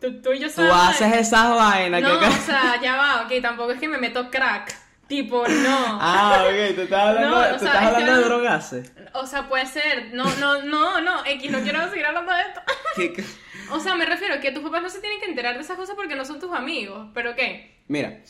[0.00, 2.26] tú, tú y yo Tú sabemos de- haces esas vainas No, que.
[2.26, 4.74] o sea, ya va, ok, tampoco es que me meto crack,
[5.06, 5.98] tipo, no.
[6.00, 8.92] Ah, ok, tú estás hablando, No, tú sea, estás es hablando que- de drogarse.
[9.12, 12.60] O sea, puede ser, no, no, no, no, X, no quiero seguir hablando de esto.
[12.96, 13.24] ¿Qué- qué?
[13.72, 15.76] O sea, me refiero a que tus papás no se tienen que enterar de esas
[15.76, 17.76] cosas porque no son tus amigos, pero ¿qué?
[17.88, 18.22] Mira,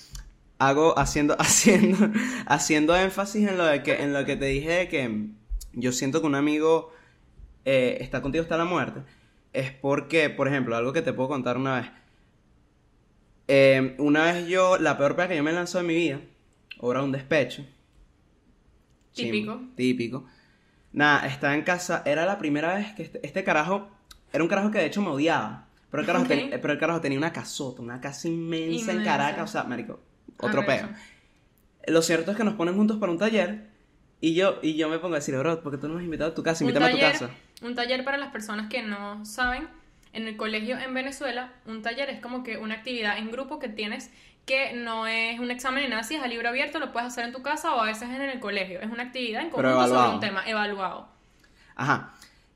[0.59, 2.11] hago haciendo haciendo
[2.47, 5.27] haciendo énfasis en lo de que en lo que te dije de que
[5.73, 6.93] yo siento que un amigo
[7.65, 9.03] eh, está contigo hasta la muerte
[9.57, 11.91] es porque, por ejemplo, algo que te puedo contar una vez.
[13.49, 16.21] Eh, una vez yo, la peor pega que yo me lanzó en mi vida,
[16.81, 17.65] ahora un despecho.
[19.15, 19.63] Típico.
[19.75, 20.27] Típico.
[20.93, 23.89] Nada, estaba en casa, era la primera vez que este, este carajo,
[24.33, 25.67] era un carajo que de hecho me odiaba.
[25.91, 26.29] Pero el, carajo Ok.
[26.29, 29.05] ten- pero el carajo tenía una casota, una casa inmensa, en Inmensa.
[29.05, 30.01] Caracas, o sea, marico,
[30.39, 30.89] otro Arrecho.
[30.89, 31.95] peo.
[31.95, 33.69] Lo cierto es que nos ponen juntos para un taller
[34.21, 36.05] y yo, y yo me pongo a decir, bro, ¿por qué tú no me has
[36.05, 36.65] invitado a tu casa?
[36.65, 37.31] Invítame a tu taller, casa.
[37.63, 39.69] un taller para las personas que no saben,
[40.13, 43.69] en el colegio en Venezuela, un taller es como que una actividad en grupo que
[43.69, 44.11] tienes
[44.47, 47.25] que no es un examen ni nada, si es a libro abierto, lo puedes hacer
[47.25, 48.81] en tu casa o a veces en el colegio.
[48.81, 51.09] Es una actividad en conjunto sobre un tema, evaluado.
[51.75, 52.15] Ajá.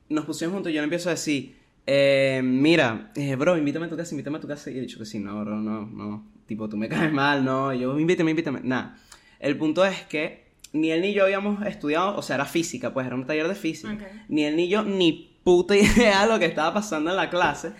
[0.09, 1.60] Nos pusimos juntos y yo le empiezo a decir,
[1.93, 4.71] eh, mira, eh, bro, invítame a tu casa, invítame a tu casa.
[4.71, 6.25] Y he dicho que sí, no, bro, no, no.
[6.45, 7.73] Tipo, tú me caes mal, no.
[7.73, 8.61] Yo, invítame, invítame.
[8.63, 8.95] Nada.
[9.39, 13.07] El punto es que ni él ni yo habíamos estudiado, o sea, era física, pues
[13.07, 13.97] era un taller de física.
[14.29, 17.73] Ni él ni yo, ni puta idea de lo que estaba pasando en la clase.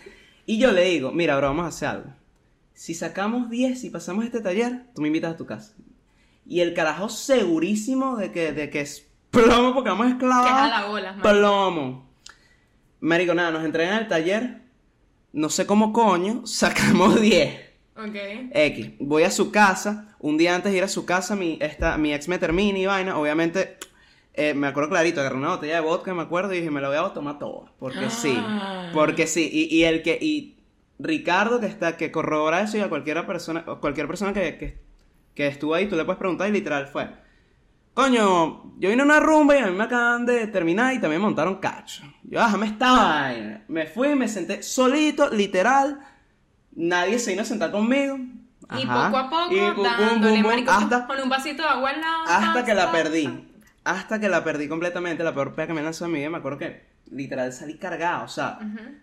[0.45, 2.13] Y yo le digo, mira, bro, vamos a hacer algo.
[2.73, 5.73] Si sacamos 10 y pasamos este taller, tú me invitas a tu casa.
[6.45, 10.47] Y el carajo segurísimo de que, de que es plomo porque vamos esclavos.
[10.47, 11.17] Que es a la bola.
[11.21, 12.10] Plomo.
[13.01, 14.61] Marico, nada, nos entregan al taller.
[15.33, 17.59] No sé cómo coño, sacamos 10.
[17.97, 18.15] Ok.
[18.53, 18.91] X.
[18.99, 20.15] Voy a su casa.
[20.19, 22.85] Un día antes de ir a su casa, mi, esta, mi ex me termina y
[22.85, 23.17] vaina.
[23.17, 23.77] Obviamente,
[24.35, 26.89] eh, me acuerdo clarito, agarré una botella de vodka, me acuerdo, y dije, me la
[26.89, 27.71] voy a tomar toda.
[27.79, 28.35] Porque sí.
[28.37, 28.91] Ah.
[28.93, 29.49] Porque sí.
[29.51, 30.19] Y, y el que.
[30.21, 30.57] Y
[30.99, 34.77] Ricardo, que está, que corrobora eso, y a cualquiera persona, cualquier persona que, que,
[35.33, 37.09] que estuvo ahí, tú le puedes preguntar, y literal fue.
[37.93, 41.21] Coño, yo vine a una rumba y a mí me acaban de terminar y también
[41.21, 42.03] montaron cacho.
[42.23, 43.63] Yo, déjame esta vaina.
[43.67, 45.99] Me fui, me senté solito, literal.
[46.73, 48.17] Nadie se vino a sentar conmigo.
[48.77, 51.61] Y poco a poco, Y pum, pum, dándole, pum, pum, marico, hasta, con un vasito
[51.63, 52.23] de agua al lado.
[52.25, 53.47] hasta que la perdí.
[53.83, 55.23] Hasta que la perdí completamente.
[55.23, 56.29] La peor pega que me lanzó en mi vida.
[56.29, 58.23] Me acuerdo que literal salí cargado.
[58.23, 58.57] O sea,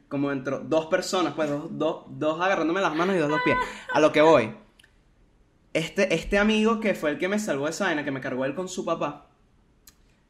[0.09, 3.59] como entró dos personas, pues dos, dos, dos agarrándome las manos y dos los pies.
[3.93, 4.55] A lo que voy.
[5.79, 8.45] Este, este amigo que fue el que me salvó de esa vaina, que me cargó
[8.45, 9.27] él con su papá,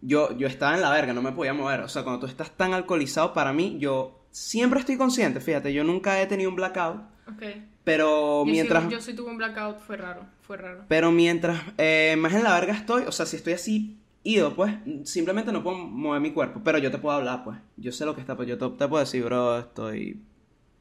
[0.00, 1.80] yo, yo estaba en la verga, no me podía mover.
[1.80, 5.84] O sea, cuando tú estás tan alcoholizado, para mí, yo siempre estoy consciente, fíjate, yo
[5.84, 7.00] nunca he tenido un blackout.
[7.26, 7.42] Ok.
[7.84, 8.84] Pero Yo mientras...
[8.84, 10.84] Sí, yo sí tuve un blackout, fue raro, fue raro.
[10.88, 14.74] Pero mientras eh, más en la verga estoy, o sea, si estoy así ido, pues,
[15.04, 16.60] simplemente no puedo mover mi cuerpo.
[16.62, 17.58] Pero yo te puedo hablar, pues.
[17.76, 20.20] Yo sé lo que está, pues yo te, te puedo decir, bro, estoy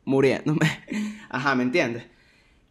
[0.04, 0.84] muriéndome.
[1.30, 2.06] Ajá, ¿me entiendes?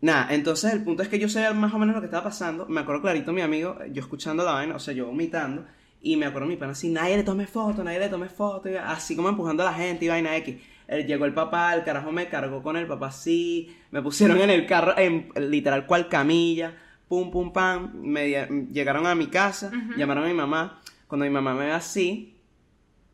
[0.07, 2.67] Nada, entonces el punto es que yo sé más o menos lo que estaba pasando.
[2.69, 5.67] Me acuerdo clarito mi amigo, yo escuchando la vaina, o sea, yo vomitando.
[6.01, 8.69] Y me acuerdo mi pana así, nadie le tome foto, nadie le tome foto.
[8.71, 10.57] y así como empujando a la gente y vaina X.
[10.87, 13.77] Eh, llegó el papá, el carajo me cargó con el papá así.
[13.91, 16.77] Me pusieron en el carro, en literal cual camilla.
[17.09, 17.91] Pum, pum, pam.
[18.01, 20.81] Me lle- llegaron a mi casa, llamaron a mi mamá.
[21.09, 22.37] Cuando mi mamá me ve así,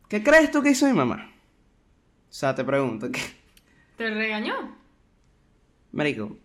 [0.09, 1.31] ¿qué crees tú que hizo mi mamá?
[2.29, 3.21] O sea, te pregunto, ¿qué?
[3.97, 4.75] ¿Te regañó?
[5.91, 6.37] Marico,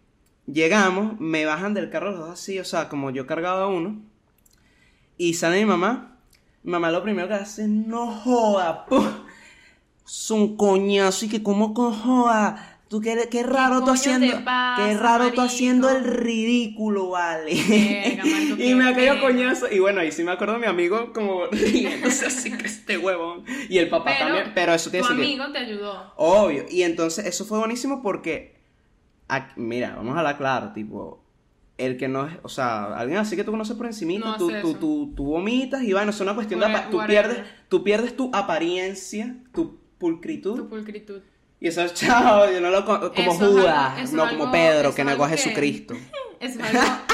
[0.53, 4.01] llegamos, me bajan del carro los dos así, o sea, como yo cargaba uno.
[5.17, 6.17] Y sale mi mamá.
[6.63, 8.87] Mi mamá lo primero que hace es, no joda,
[10.31, 12.75] un coñazo y que como con joda.
[12.89, 14.43] Tú qué, qué raro tú haciendo.
[14.45, 17.53] pasa, qué raro tú haciendo el ridículo, vale.
[17.69, 18.25] Verga,
[18.65, 19.23] y me ha caído feo.
[19.23, 19.71] coñazo.
[19.71, 23.45] Y bueno, ahí sí me acuerdo de mi amigo como riéndose así que este huevón.
[23.69, 24.53] Y el papá Pero, también.
[24.55, 25.45] Pero eso tiene tu sentido.
[25.45, 26.13] amigo te ayudó.
[26.17, 26.65] Obvio.
[26.71, 28.58] Y entonces eso fue buenísimo porque,
[29.57, 31.23] mira, vamos a hablar claro, tipo,
[31.77, 34.51] el que no es, o sea, alguien así que tú conoces por encimita, No tú,
[34.61, 37.39] tú, tú, tú vomitas y bueno, es una cuestión de, tú pierdes,
[37.69, 40.57] tú pierdes tu apariencia, tu pulcritud.
[40.57, 41.21] Tu pulcritud.
[41.61, 44.95] Y eso es chao, yo no lo co- como Eso Judas, algo- no como Pedro,
[44.95, 45.95] que negó a Jesucristo.
[46.41, 46.79] Eso es algo.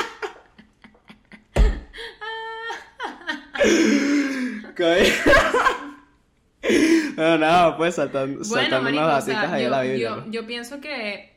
[7.16, 10.08] no, no, pues saltando, Bueno, saltando marico, unas o sea, datitas ahí yo, la Biblia.
[10.08, 11.33] yo, yo pienso que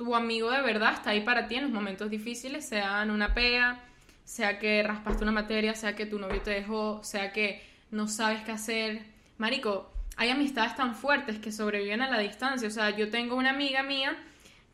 [0.00, 3.34] tu amigo de verdad está ahí para ti en los momentos difíciles, sea en una
[3.34, 3.80] pega,
[4.24, 8.40] sea que raspaste una materia, sea que tu novio te dejó, sea que no sabes
[8.40, 9.02] qué hacer.
[9.36, 12.66] Marico, hay amistades tan fuertes que sobreviven a la distancia.
[12.66, 14.16] O sea, yo tengo una amiga mía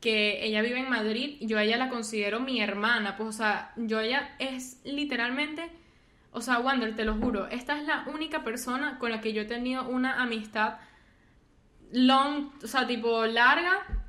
[0.01, 3.17] que ella vive en Madrid yo a ella la considero mi hermana.
[3.17, 5.69] Pues, o sea, yo a ella es literalmente...
[6.31, 9.43] O sea, Wander, te lo juro, esta es la única persona con la que yo
[9.43, 10.75] he tenido una amistad
[11.91, 14.06] long, o sea, tipo larga,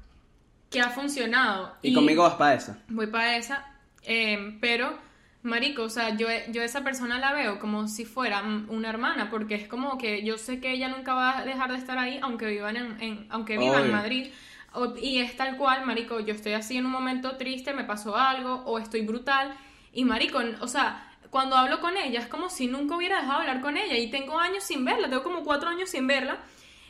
[0.69, 1.75] que ha funcionado.
[1.81, 2.77] Y conmigo vas para esa.
[2.89, 3.65] Voy para esa,
[4.03, 4.97] eh, pero,
[5.43, 9.55] marico, o sea, yo, yo esa persona la veo como si fuera una hermana, porque
[9.55, 12.47] es como que yo sé que ella nunca va a dejar de estar ahí, aunque
[12.47, 13.91] vivan en, en- aunque viva en.
[13.91, 14.27] Madrid.
[14.73, 18.17] O- y es tal cual, marico, yo estoy así en un momento triste, me pasó
[18.17, 19.53] algo, o estoy brutal,
[19.93, 23.47] y marico, o sea, cuando hablo con ella es como si nunca hubiera dejado de
[23.47, 26.37] hablar con ella, y tengo años sin verla, tengo como cuatro años sin verla.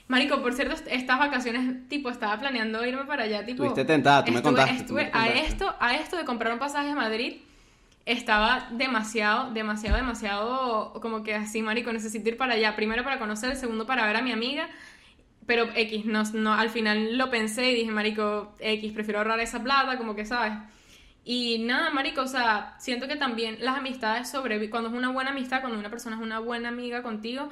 [0.07, 3.63] Marico, por cierto, est- estas vacaciones, tipo, estaba planeando irme para allá, tipo...
[3.63, 6.89] Estuviste tentada, tú me contaste, Estuve me a esto, a esto de comprar un pasaje
[6.91, 7.41] a Madrid,
[8.05, 13.55] estaba demasiado, demasiado, demasiado, como que así, marico, necesito ir para allá, primero para conocer,
[13.57, 14.69] segundo para ver a mi amiga,
[15.45, 19.61] pero X, no, no, al final lo pensé y dije, marico, X, prefiero ahorrar esa
[19.61, 20.53] plata, como que, ¿sabes?
[21.25, 25.31] Y nada, marico, o sea, siento que también las amistades sobreviven, cuando es una buena
[25.31, 27.49] amistad, cuando una persona es una buena amiga contigo,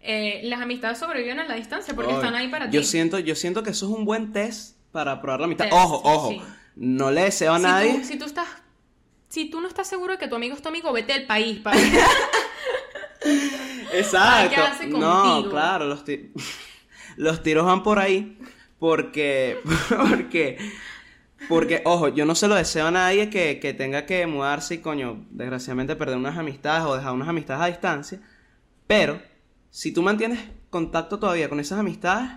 [0.00, 2.86] eh, las amistades sobreviven a la distancia porque están ahí para yo ti.
[2.86, 5.64] Siento, yo siento que eso es un buen test para probar la amistad.
[5.64, 6.30] Test, ojo, ojo.
[6.30, 6.42] sí.
[6.76, 7.94] No le deseo a si nadie.
[7.98, 8.48] Tú, si tú estás,
[9.28, 11.58] si tú no estás seguro de que tu amigo es tu amigo, vete del país,
[11.60, 11.80] padre.
[13.92, 14.54] Exacto.
[14.54, 16.32] quedarse No, claro, los, ti-
[17.16, 18.38] los tiros van por ahí
[18.78, 20.58] porque, porque,
[21.48, 24.78] porque, ojo, yo no se lo deseo a nadie que, que tenga que mudarse y,
[24.78, 28.20] coño, desgraciadamente perder unas amistades o dejar unas amistades a distancia,
[28.86, 29.20] pero
[29.76, 32.30] si tú mantienes contacto todavía con esas amistades,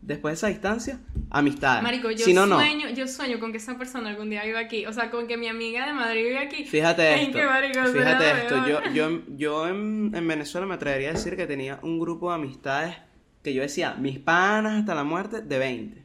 [0.00, 0.98] después de esa distancia,
[1.30, 1.80] amistades.
[1.80, 2.56] Marico, yo si no, no.
[2.56, 4.84] sueño, yo sueño con que esa persona algún día viva aquí.
[4.86, 6.64] O sea, con que mi amiga de Madrid vive aquí.
[6.64, 7.38] Fíjate esto.
[7.38, 8.66] qué marico, fíjate esto.
[8.66, 12.34] Yo, yo, yo en, en Venezuela me atrevería a decir que tenía un grupo de
[12.34, 12.96] amistades
[13.44, 16.02] que yo decía, mis panas hasta la muerte, de 20.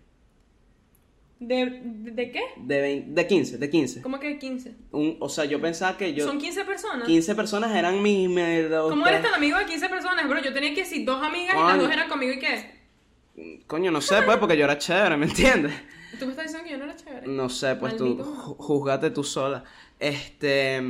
[1.40, 2.42] ¿De, de, de qué?
[2.58, 4.02] De, 20, de 15, de 15.
[4.02, 4.76] ¿Cómo que 15?
[4.92, 6.26] Un, o sea, yo pensaba que yo...
[6.26, 7.08] Son 15 personas.
[7.08, 8.28] 15 personas eran mis...
[8.70, 10.42] dos, ¿Cómo eres tan amigo de 15 personas, bro?
[10.42, 13.64] Yo tenía que decir dos amigas y las dos eran conmigo y qué.
[13.68, 15.74] Coño, no sé, pues, porque yo era chévere, ¿me entiendes?
[16.20, 17.28] Tú me estás diciendo que yo no era chévere.
[17.28, 18.24] No sé, pues tú, Maldito.
[18.24, 19.64] juzgate tú sola.
[20.00, 20.82] Este...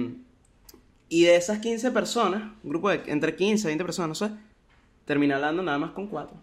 [1.10, 4.34] Y de esas 15 personas, un grupo de entre 15 y 20 personas, no sé,
[5.06, 6.38] terminé hablando nada más con 4.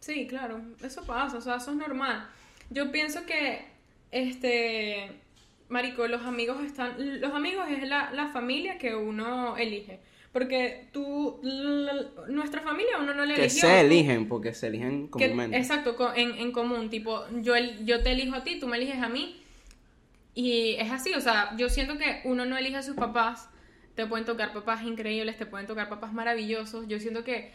[0.00, 2.28] Sí, claro, eso pasa, o sea, eso es normal.
[2.70, 3.64] Yo pienso que,
[4.10, 5.10] este,
[5.68, 10.00] Marico, los amigos están, los amigos es la, la familia que uno elige.
[10.32, 11.40] Porque tú,
[12.28, 13.60] nuestra familia uno no le Que eligió.
[13.62, 15.56] se eligen, porque se eligen Que- comúnmente.
[15.56, 18.98] exacto, en, en común, tipo, yo, el- yo te elijo a ti, tú me eliges
[19.02, 19.40] a mí.
[20.34, 23.48] Y es así, o sea, yo siento que uno no elige a sus papás,
[23.94, 26.86] te pueden tocar papás increíbles, te pueden tocar papás maravillosos.
[26.86, 27.50] Yo siento que,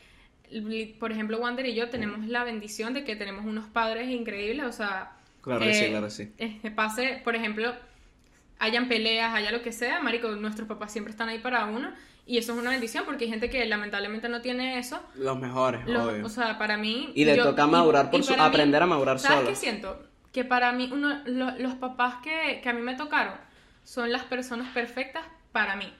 [0.99, 4.71] por ejemplo, Wander y yo tenemos la bendición de que tenemos unos padres increíbles, o
[4.71, 5.13] sea...
[5.41, 6.31] Claro que sí, claro sí.
[6.37, 7.73] Este, pase, por ejemplo,
[8.59, 11.91] hayan peleas, haya lo que sea, marico, nuestros papás siempre están ahí para uno.
[12.25, 15.01] Y eso es una bendición porque hay gente que lamentablemente no tiene eso.
[15.15, 16.25] Los mejores, obvio.
[16.25, 17.11] O sea, para mí...
[17.15, 18.33] Y le toca madurar por su...
[18.33, 19.49] aprender a madurar ¿sabes solo.
[19.49, 20.07] qué siento?
[20.31, 23.35] Que para mí, uno, los papás que, que a mí me tocaron
[23.83, 25.93] son las personas perfectas para mí.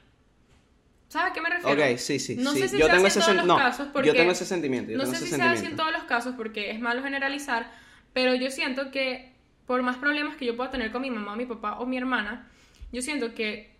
[1.14, 1.80] ¿Sabes a qué me refiero?
[1.80, 2.36] Ok, sí, sí.
[2.38, 2.62] No sí.
[2.62, 4.08] sé si yo se tengo hace ese en todos los casos porque...
[4.08, 4.92] Yo tengo ese sentimiento.
[4.92, 7.04] Yo no tengo sé ese si se hace en todos los casos porque es malo
[7.04, 7.72] generalizar,
[8.14, 9.32] pero yo siento que
[9.68, 12.48] por más problemas que yo pueda tener con mi mamá, mi papá o mi hermana,
[12.92, 13.76] yo siento que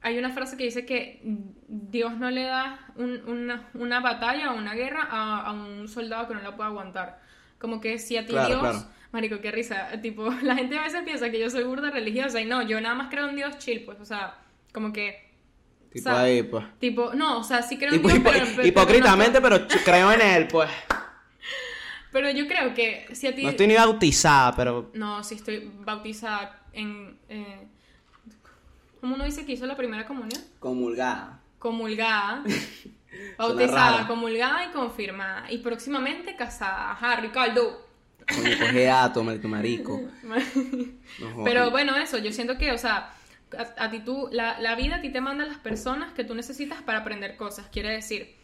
[0.00, 1.20] hay una frase que dice que
[1.68, 6.34] Dios no le da una, una, batalla o una guerra a, a, un soldado que
[6.34, 7.20] no la pueda aguantar.
[7.58, 8.86] Como que si a ti Dios...
[9.12, 10.00] Marico, qué risa.
[10.00, 12.94] Tipo, la gente a veces piensa que yo soy burda religiosa y no, yo nada
[12.94, 14.38] más creo en Dios chill, pues, o sea,
[14.72, 15.29] como que...
[15.92, 16.64] Tipo ahí, pues.
[16.78, 20.70] Tipo, no, o sea, sí creo en Dios, pero, Hipócritamente, pero, creo en él, pues.
[22.12, 23.44] Pero yo creo que si a ti...
[23.44, 24.90] No estoy ni bautizada, pero...
[24.94, 27.16] No, sí estoy bautizada en...
[27.28, 27.68] Eh...
[29.00, 30.42] ¿Cómo uno dice que hizo la primera comunión?
[30.58, 31.40] Comulgada.
[31.60, 32.42] Comulgada.
[33.38, 35.50] bautizada, comulgada y confirmada.
[35.52, 36.90] Y próximamente casada.
[36.90, 37.86] Ajá, Ricardo.
[38.28, 40.00] Coño, coge dato, marico.
[41.44, 43.14] Pero bueno, eso, yo siento que, o sea,
[43.56, 46.82] a, ti tú, la, la, vida a ti te manda las personas que tú necesitas
[46.82, 47.66] para aprender cosas.
[47.70, 48.34] Quiere decir,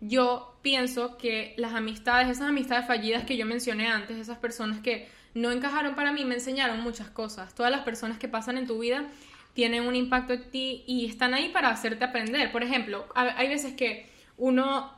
[0.00, 5.08] yo pienso que las amistades, esas amistades fallidas que yo mencioné antes, esas personas que
[5.34, 7.54] no encajaron para mí, me enseñaron muchas cosas.
[7.54, 9.06] Todas las personas que pasan en tu vida
[9.52, 12.52] tienen un impacto en ti y están ahí para hacerte aprender.
[12.52, 14.92] Por ejemplo, hay veces que uno,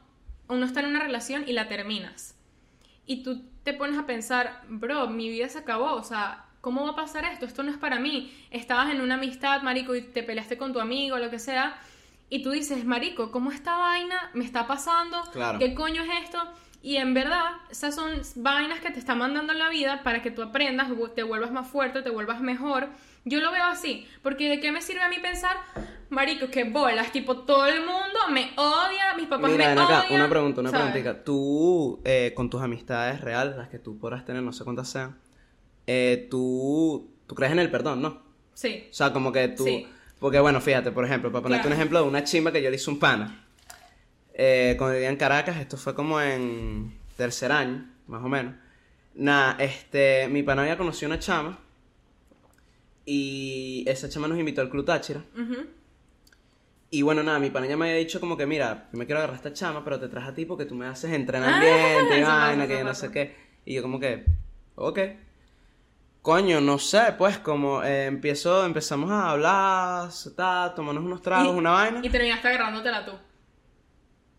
[0.48, 2.34] uno está en una relación y la terminas.
[3.06, 6.90] Y tú te pones a pensar, bro, mi vida se acabó, o sea, ¿cómo va
[6.90, 7.46] a pasar esto?
[7.46, 8.36] Esto no es para mí.
[8.50, 11.78] Estabas en una amistad, marico, y te peleaste con tu amigo, lo que sea,
[12.28, 15.16] y tú dices, marico, ¿cómo esta vaina me está pasando?
[15.60, 16.42] ¿Qué coño es esto?
[16.82, 20.42] Y en verdad, esas son vainas que te está mandando la vida para que tú
[20.42, 22.88] aprendas, te vuelvas más fuerte, te vuelvas mejor.
[23.24, 25.56] Yo lo veo así, porque ¿de qué me sirve a mí pensar,
[26.10, 27.12] marico, qué bolas?
[27.12, 30.20] Tipo, todo el mundo me odia, mis papás me acá, odian.
[30.20, 31.22] Una pregunta, una preguntita.
[31.22, 35.16] Tú, eh, con tus amistades reales, las que tú podrás tener, no sé cuántas sean,
[35.86, 38.22] eh, tú, tú crees en el perdón, ¿no?
[38.54, 38.86] Sí.
[38.90, 39.66] O sea, como que tú...
[40.18, 42.76] Porque bueno, fíjate, por ejemplo, para ponerte un ejemplo de una chimba que yo le
[42.76, 43.44] hice un pana.
[44.32, 48.54] Eh, cuando vivía en Caracas, esto fue como en tercer año, más o menos.
[49.14, 51.58] Nada, este, mi pana había conocido una chama.
[53.04, 55.22] Y esa chama nos invitó al Club Táchira.
[56.90, 59.18] Y bueno, nada, mi pana ya me había dicho como que, mira, yo me quiero
[59.18, 62.16] agarrar a esta chama, pero te traje a ti porque tú me haces entrenamiento ah,
[62.16, 63.36] y vaina, que yo no sé qué.
[63.64, 64.24] Y yo como que,
[64.76, 64.98] ok.
[66.26, 71.70] Coño, no sé, pues como eh, empiezo, empezamos a hablar, ta, tomarnos unos tragos, una
[71.70, 72.00] vaina.
[72.02, 73.12] Y terminaste agarrándotela tú.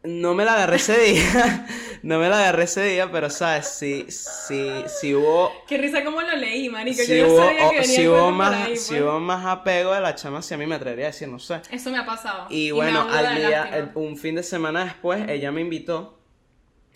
[0.04, 1.66] No me la agarré ese día,
[2.04, 4.70] no me la agarré ese día, pero sabes, si, si,
[5.00, 5.50] si hubo...
[5.66, 8.90] Qué risa como lo leí, marico, yo hubo, sabía que venía si hubo más, Si
[8.90, 9.02] pues.
[9.04, 11.62] hubo más apego de la chama, si a mí me atrevería a decir, no sé.
[11.72, 12.48] Eso me ha pasado.
[12.50, 16.20] Y, bueno, al día, un fin de semana después, ella me invitó,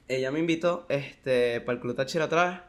[0.10, 2.60] ella me invitó, este, para el Club Táchira otra vez.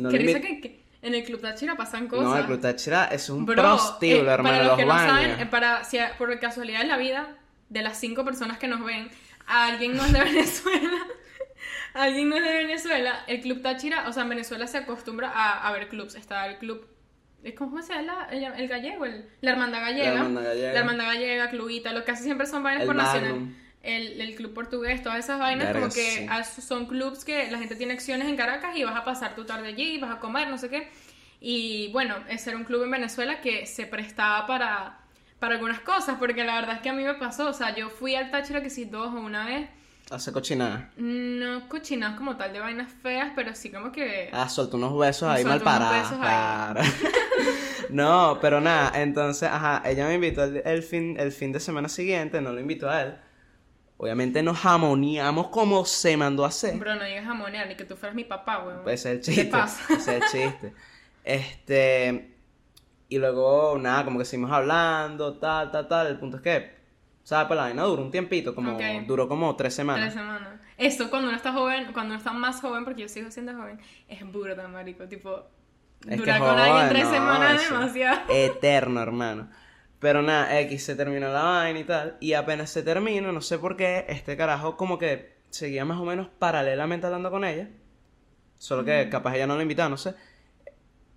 [0.00, 2.24] No Qué risa que en el Club Táchira pasan cosas.
[2.24, 5.46] No, el Club Táchira es un prostíbulo, eh, hermano, para los, que no saben, eh,
[5.46, 7.36] para, si por casualidad en la vida,
[7.68, 9.10] de las cinco personas que nos ven,
[9.46, 10.98] alguien no es de Venezuela,
[11.92, 15.68] alguien no es de Venezuela, el Club Táchira, o sea, en Venezuela se acostumbra a,
[15.68, 16.14] a ver clubs.
[16.14, 16.88] Está el club
[17.58, 19.04] ¿Cómo se llama el, el, gallego?
[19.04, 20.14] El, la hermandad gallega.
[20.14, 20.72] La hermandad gallega.
[20.72, 21.92] La hermandad gallega, clubita.
[21.92, 25.72] Lo que hace siempre son vainas por nacional el, el, club portugués, todas esas vainas,
[25.72, 29.34] como que son clubs que la gente tiene acciones en Caracas y vas a pasar
[29.34, 30.88] tu tarde allí, vas a comer, no sé qué.
[31.40, 34.98] Y bueno, ese era un club en Venezuela que se prestaba para,
[35.38, 37.90] para algunas cosas, porque la verdad es que a mí me pasó, o sea, yo
[37.90, 39.68] fui al Táchira que sí dos o una vez.
[40.10, 40.84] ¿Hace cochinadas?
[40.96, 44.30] No cochinadas como tal de vainas feas, pero sí como que...
[44.32, 46.12] Ah, suelto unos besos ahí mal parados.
[47.90, 52.40] no, pero nada, entonces, ajá, ella me invitó el, fin, el fin de semana siguiente,
[52.40, 53.14] no lo invitó a él.
[54.04, 56.76] Obviamente nos jamoneamos como se mandó a hacer.
[56.76, 58.80] Bro, no digas jamonear, ni que tú fueras mi papá, weón.
[58.86, 59.44] Ese es el chiste.
[59.44, 59.94] ¿Qué pasa?
[59.94, 60.74] Ese es el chiste.
[61.24, 62.36] Este.
[63.08, 66.08] Y luego, nada, como que seguimos hablando, tal, tal, tal.
[66.08, 66.74] El punto es que,
[67.22, 67.46] ¿sabes?
[67.46, 68.76] Pues la vaina duró un tiempito, como
[69.06, 70.12] duró como tres semanas.
[70.12, 70.60] Tres semanas.
[70.76, 73.80] Esto, cuando uno está joven, cuando uno está más joven, porque yo sigo siendo joven,
[74.06, 75.08] es burda, marico.
[75.08, 75.44] Tipo,
[76.02, 78.20] durar con alguien tres semanas es demasiado.
[78.28, 79.48] Eterno, hermano.
[80.04, 82.16] Pero nada, X se terminó la vaina y tal.
[82.20, 86.04] Y apenas se terminó, no sé por qué, este carajo como que seguía más o
[86.04, 87.68] menos paralelamente hablando con ella.
[88.58, 90.14] Solo que capaz ella no la invitaba, no sé.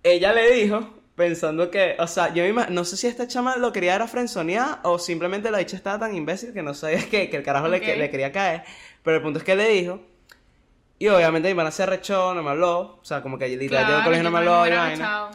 [0.02, 3.72] Ella le dijo pensando que, o sea, yo me no sé si esta chama lo
[3.72, 7.36] quería era frenzonear o simplemente la dicha estaba tan imbécil que no sabía que, que
[7.36, 7.84] el carajo le, Ok.
[7.98, 8.64] le quería caer.
[9.02, 10.00] Pero el punto es que le dijo.
[10.98, 12.98] Y obviamente mi pana se arrechó, no me habló.
[13.00, 15.30] O sea, como que literal llegó al colegio no me habló y vaina.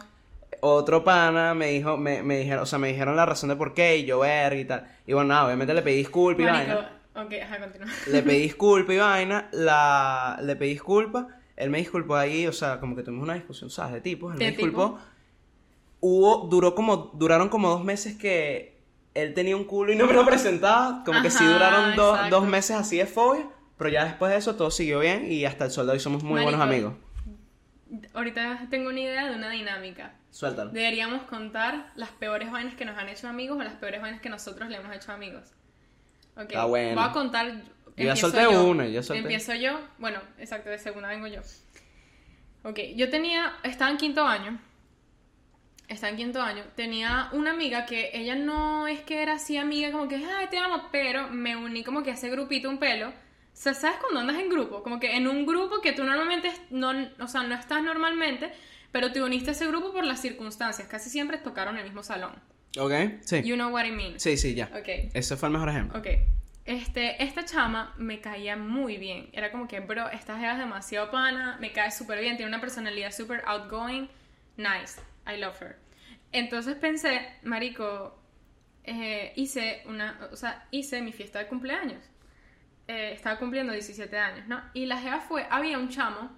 [0.66, 3.74] Otro pana me dijo, me, me dijeron, o sea, me dijeron la razón de por
[3.74, 4.88] qué y yo ver y tal.
[5.05, 6.91] Y bueno, nada, obviamente le pedí disculpa y Marico, vaina.
[7.16, 7.88] ok, ajá, continúa.
[8.07, 12.80] Le pedí disculpa y vaina, la, le pedí disculpa, él me disculpó ahí, o sea,
[12.80, 13.93] como que tuvimos una discusión, ¿sabes?
[13.95, 14.86] De tipos, él me disculpó.
[14.91, 14.99] tipo.
[15.99, 18.78] Hubo, duró como, duraron como dos meses que
[19.14, 22.39] él tenía un culo y no me lo presentaba, como que sí duraron dos- exacto.
[22.39, 23.47] dos meses así de fobia,
[23.78, 26.24] pero ya después de eso todo siguió bien y hasta el sol de hoy somos
[26.24, 26.93] muy buenos amigos.
[28.13, 30.13] Ahorita tengo una idea de una dinámica.
[30.31, 30.71] Suéltalo.
[30.71, 34.29] Deberíamos contar las peores vainas que nos han hecho amigos o las peores vainas que
[34.29, 35.51] nosotros le hemos hecho amigos.
[36.35, 36.53] Ok.
[36.55, 36.99] Ah, bueno.
[36.99, 37.51] Voy a contar.
[37.95, 38.65] Yo ya solté yo.
[38.65, 39.21] una, ya solté.
[39.21, 39.79] Empiezo yo.
[39.99, 41.41] Bueno, exacto, de segunda vengo yo.
[42.63, 43.53] Ok, yo tenía.
[43.63, 44.59] Estaba en quinto año.
[45.87, 46.63] Estaba en quinto año.
[46.75, 50.57] Tenía una amiga que ella no es que era así amiga, como que, ay, te
[50.57, 53.13] amo, pero me uní como que a ese grupito un pelo.
[53.53, 54.83] O sea, ¿sabes cuando andas en grupo?
[54.83, 58.51] Como que en un grupo que tú normalmente no, o sea, no estás normalmente,
[58.91, 60.87] pero te uniste a ese grupo por las circunstancias.
[60.87, 62.33] Casi siempre tocaron el mismo salón.
[62.77, 62.91] ¿Ok?
[63.21, 63.43] Sí.
[63.43, 64.19] You know what I mean.
[64.19, 64.69] Sí, sí, ya.
[64.73, 65.13] Ok.
[65.13, 65.99] Ese fue el mejor ejemplo.
[65.99, 66.07] Ok.
[66.65, 69.29] Este, esta chama me caía muy bien.
[69.33, 73.11] Era como que, bro, esta es demasiado pana, me cae súper bien, tiene una personalidad
[73.11, 74.09] súper outgoing,
[74.55, 75.75] nice, I love her.
[76.31, 78.17] Entonces pensé, marico,
[78.85, 82.01] eh, hice una, o sea, hice mi fiesta de cumpleaños.
[82.88, 84.61] Eh, estaba cumpliendo 17 años, ¿no?
[84.73, 86.31] Y la jeva fue, había un chamo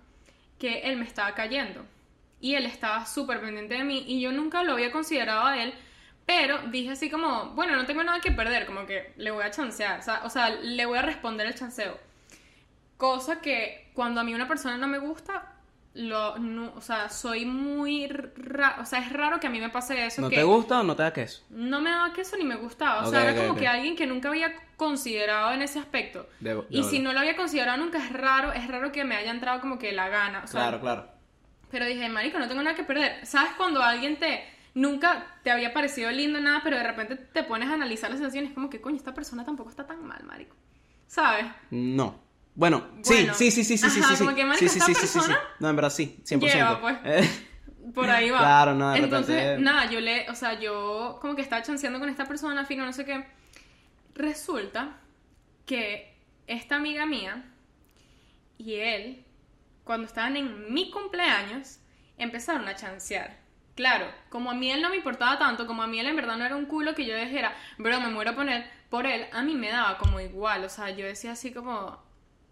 [0.59, 1.85] que él me estaba cayendo.
[2.39, 5.73] Y él estaba súper pendiente de mí y yo nunca lo había considerado a él,
[6.25, 9.51] pero dije así como, bueno, no tengo nada que perder, como que le voy a
[9.51, 11.97] chancear, o sea, o sea, le voy a responder el chanceo.
[12.97, 15.54] Cosa que cuando a mí una persona no me gusta,
[15.95, 19.69] lo, no- o sea, soy muy raro, o sea, es raro que a mí me
[19.69, 20.21] pase eso.
[20.21, 21.43] ¿No que te gusta o no te da queso?
[21.49, 24.29] No me daba queso ni me gustaba, o sea, era como que alguien que nunca
[24.29, 26.27] había considerado en ese aspecto.
[26.69, 29.61] Y si no lo había considerado nunca, es raro, es raro que me haya entrado
[29.61, 31.07] como que la gana, o sea, Claro, claro.
[31.71, 33.25] pero dije, marico, no tengo nada que perder.
[33.25, 34.43] ¿Sabes cuando alguien te
[34.73, 38.51] nunca te había parecido lindo nada, pero de repente te pones a analizar las sensaciones
[38.53, 40.55] como que coño, esta persona tampoco está tan mal, marico?
[41.07, 41.45] ¿Sabes?
[41.71, 42.19] No.
[42.55, 44.23] Bueno, sí, sí, sí, sí, sí, sí, sí, sí.
[44.23, 45.13] como que, marico, sí, sí, esta sí, sí, sí, sí.
[45.19, 46.39] persona No, en verdad sí, 100%.
[46.53, 46.97] Lleva, pues.
[47.03, 47.29] Eh,
[47.93, 48.39] Por ahí va.
[48.39, 51.99] Claro, no, de Entonces, repente- nada, yo le, o sea, yo como que estaba chanceando
[51.99, 53.25] con esta persona, fino, no sé qué.
[54.15, 54.97] Resulta
[55.65, 56.15] que
[56.47, 57.43] esta amiga mía
[58.57, 59.25] y él,
[59.83, 61.79] cuando estaban en mi cumpleaños,
[62.17, 63.37] empezaron a chancear.
[63.75, 66.37] Claro, como a mí él no me importaba tanto, como a mí él en verdad
[66.37, 69.41] no era un culo que yo dijera, bro, me muero a poner por él, a
[69.41, 72.01] mí me daba como igual, o sea, yo decía así como,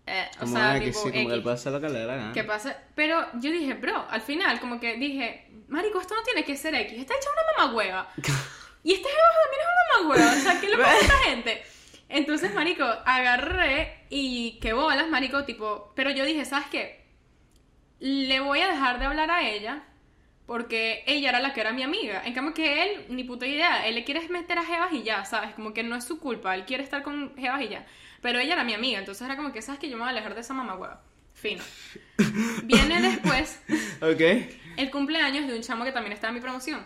[0.05, 1.99] eh, o como sea, X, tipo sí, como que él puede hacer lo que le
[1.99, 2.33] dé la gana.
[2.33, 2.77] ¿Qué pasa?
[2.95, 6.75] Pero yo dije, bro, al final, como que dije, Marico, esto no tiene que ser
[6.75, 8.09] X, está hecha una mamagüeva.
[8.83, 11.63] y este jeva también es una mamagüeva, o sea, ¿qué le pasa a esta gente?
[12.09, 17.05] Entonces, Marico, agarré y qué bolas, Marico, tipo, pero yo dije, ¿sabes qué?
[17.99, 19.83] Le voy a dejar de hablar a ella
[20.45, 22.21] porque ella era la que era mi amiga.
[22.25, 25.23] En cambio que él, ni puta idea, él le quiere meter a Jebas y ya,
[25.25, 25.55] ¿sabes?
[25.55, 27.87] Como que no es su culpa, él quiere estar con Jebas y ya.
[28.23, 30.11] Pero ella era mi amiga, entonces era como que, ¿sabes que Yo me voy a
[30.11, 31.03] alejar de esa mamagüeva.
[31.33, 31.63] Fino.
[32.63, 33.59] Viene después
[34.01, 34.21] Ok.
[34.77, 36.83] el cumpleaños de un chamo que también estaba en mi promoción.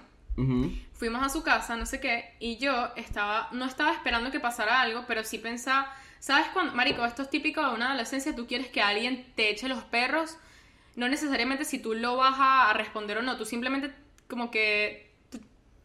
[0.94, 4.82] Fuimos a su casa, no sé qué, y yo estaba, no estaba esperando que pasara
[4.82, 8.68] algo, pero sí pensaba, ¿sabes cuando, Marico, esto es típico de una adolescencia, tú quieres
[8.68, 10.38] que alguien te eche los perros,
[10.96, 13.92] no necesariamente si tú lo vas a, a responder o no, tú simplemente
[14.28, 15.12] como que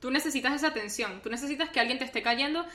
[0.01, 2.67] tú necesitas esa atención, tú necesitas que alguien te esté cayendo,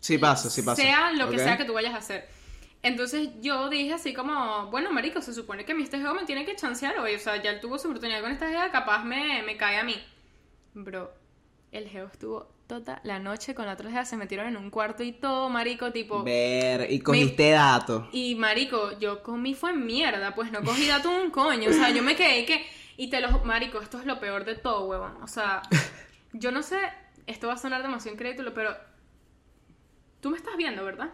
[0.00, 0.80] Sí pasa, sí pasa.
[0.80, 2.28] sea lo que sea que tú vayas a hacer.
[2.82, 6.24] Entonces yo dije así como, bueno, marico, se supone que a mí este juego me
[6.24, 9.02] tiene que chancear hoy, o sea, ya él tuvo su oportunidad con esta jeva, capaz
[9.02, 9.96] me, me cae a mí.
[10.72, 11.12] Bro,
[11.72, 15.02] el geo estuvo toda la noche con la otra jeva, se metieron en un cuarto
[15.02, 16.22] y todo, marico, tipo...
[16.22, 18.04] Ver, y cogiste datos.
[18.12, 22.02] Y marico, yo comí fue mierda, pues no cogí dato un coño, o sea, yo
[22.02, 22.66] me quedé que...
[22.96, 23.40] Y te lo...
[23.40, 25.62] Marico, esto es lo peor de todo, huevón, o sea,
[26.32, 26.78] yo no sé,
[27.26, 28.76] esto va a sonar demasiado incrédulo, pero...
[30.20, 31.10] Tú me estás viendo, ¿verdad?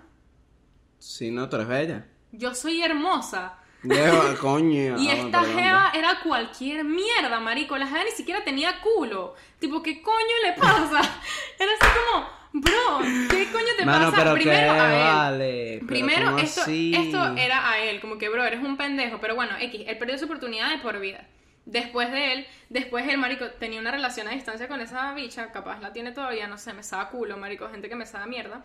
[0.98, 2.06] Sí, no, tú eres bella.
[2.30, 3.58] Yo soy hermosa.
[3.82, 4.98] Lleva, coño.
[4.98, 7.76] Y ah, esta jeva era cualquier mierda, marico.
[7.76, 9.34] La jeva ni siquiera tenía culo.
[9.58, 11.00] Tipo, ¿qué coño le pasa?
[11.58, 12.98] Era así como, bro,
[13.30, 14.32] ¿qué coño te Mano, pasa?
[14.34, 15.14] Primero a él.
[15.14, 15.80] vale.
[15.86, 16.94] Primero, ¿cómo esto, así?
[16.94, 19.18] esto era a él, como que, bro, eres un pendejo.
[19.20, 21.26] Pero bueno, X, él perdió su oportunidad de por vida.
[21.64, 25.80] Después de él, después el marico tenía una relación a distancia con esa bicha, capaz
[25.80, 28.64] la tiene todavía, no sé, me sabe culo, marico, gente que me sabe mierda.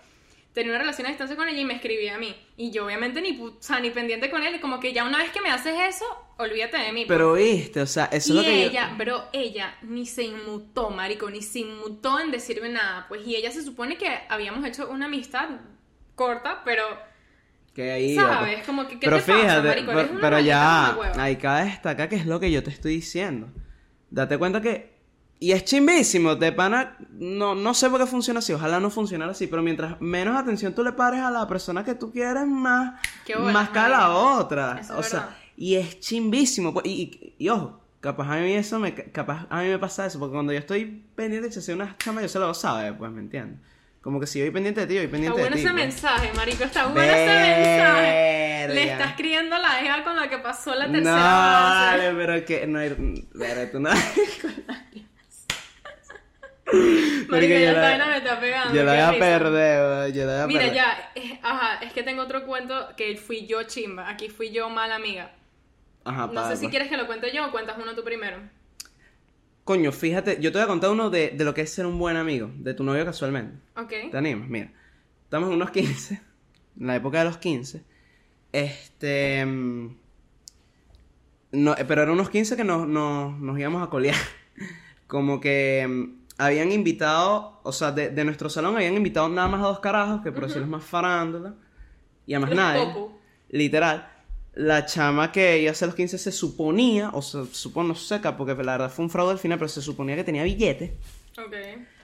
[0.58, 2.36] Tenía una relación a distancia con ella y me escribía a mí.
[2.58, 5.30] Y yo obviamente ni, o sea, ni pendiente con él, como que ya una vez
[5.32, 6.06] que me haces eso,
[6.38, 7.06] olvídate de mí.
[7.06, 7.16] pues.
[7.16, 10.24] Pero viste, o sea, eso y es lo que yo- ella, bro, ella ni se
[10.24, 13.06] inmutó, marico, ni se inmutó en decirme nada.
[13.08, 15.48] Pues y ella se supone que habíamos hecho una amistad
[16.16, 16.84] corta, pero,
[17.76, 18.56] Que ahí iba, ¿sabes?
[18.56, 18.66] pues.
[18.66, 19.92] Como que, ¿qué pero te pasa, fíjate, marico?
[19.94, 23.50] pero, pero ya, ahí cabe destacar que es lo que yo te estoy diciendo.
[24.10, 24.97] Date cuenta que,
[25.40, 29.32] y es chimbísimo, de pana, no, no sé por qué funciona así, ojalá no funcionara
[29.32, 33.00] así, pero mientras menos atención tú le pares a la persona que tú quieres, más,
[33.38, 34.36] bolas, más cae la marico.
[34.38, 34.78] otra.
[34.82, 38.54] Eso o es sea, y es chimbísimo, pues, y, y- y ojo, capaz a mí
[38.54, 40.86] eso me, capaz a mí me pasa eso, porque cuando yo estoy
[41.16, 43.60] pendiente de que sea una chama, yo se lo sabe, pues, ¿me entiendes?
[44.02, 45.66] Como que si yo voy pendiente de ti, voy Está pendiente bueno de ti.
[45.68, 45.86] ese pues.
[45.86, 48.68] mensaje, marico, está bueno ese mensaje.
[48.74, 52.68] Le estás criando la hija con la que pasó la tercera No, vale, pero que
[52.68, 53.28] no hay.
[53.38, 53.90] Pero tú no.
[57.30, 58.74] Marico, ya la- vaina me está pegando.
[58.76, 60.76] Yo la voy a perder, yo la voy a Mira, perder.
[60.76, 64.70] ya, eh, ajá, es que tengo otro cuento que fui yo chimba, aquí fui yo
[64.70, 65.32] mala amiga.
[66.04, 68.38] Ajá, No sé si quieres que lo cuente yo o cuentas uno tú primero.
[69.64, 72.00] Coño, fíjate, yo te voy a contar uno de, de lo que es ser un
[72.00, 73.58] buen amigo, de tu novio casualmente.
[73.76, 73.94] Ok.
[74.12, 74.48] ¿Te animas?
[74.48, 74.72] Mira,
[75.24, 76.22] estamos en unos 15,
[76.80, 77.84] en la época de los 15.
[78.54, 79.46] Este.
[79.46, 79.96] mm,
[81.52, 84.16] No, pero eran unos 15 que nos, nos, nos íbamos a colear.
[85.08, 89.62] Como que mm, habían invitado, o sea, de, de nuestro salón habían invitado nada más
[89.62, 91.56] a dos carajos, que por decirlo es más farándula,
[92.26, 92.94] y a más Los nadie.
[93.50, 94.12] Literal.
[94.54, 98.20] La chama que iba a hacer los 15 se suponía, o se supone, no sé,
[98.38, 100.92] porque la verdad fue un fraude al final, pero se suponía que tenía billetes
[101.38, 101.54] Ok.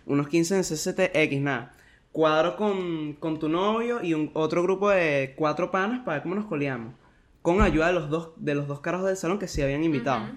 [0.05, 1.73] unos 15 en CCTX, nada.
[2.11, 6.35] Cuadro con, con tu novio y un, otro grupo de cuatro panas para ver cómo
[6.35, 6.93] nos coleamos.
[7.41, 10.27] Con ayuda de los dos, de los dos carajos del salón que se habían invitado.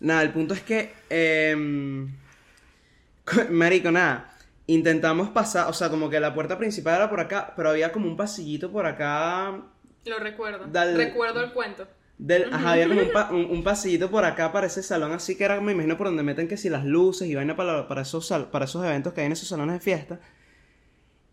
[0.00, 0.92] Nada, el punto es que.
[1.08, 2.08] em,
[3.50, 4.34] marico, nada.
[4.66, 8.06] Intentamos pasar, o sea, como que la puerta principal era por acá, pero había como
[8.06, 9.60] un pasillito por acá.
[10.04, 10.66] Lo recuerdo.
[10.96, 11.86] Recuerdo el cuento.
[12.18, 15.36] Del, ajá, había como un, pa- un- un pasillito por acá para ese salón, así
[15.36, 18.02] que era, me imagino, por donde meten que si las luces y vaina para, para,
[18.02, 20.20] esos, para esos eventos que hay en esos salones de fiesta.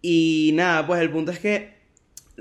[0.02, 1.78] Y nada, pues el punto es que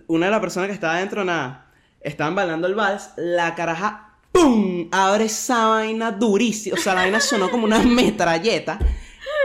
[0.06, 1.70] una de las personas que estaba adentro, nada,
[2.00, 4.88] estaban bailando el vals, la caraja, ¡pum!
[4.92, 8.78] Abre esa vaina durísima, o sea, la vaina sonó como una metralleta.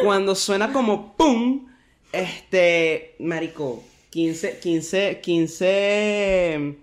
[0.04, 1.68] Cuando suena como ¡pum!
[2.12, 6.78] Este, marico, 15, 15, 15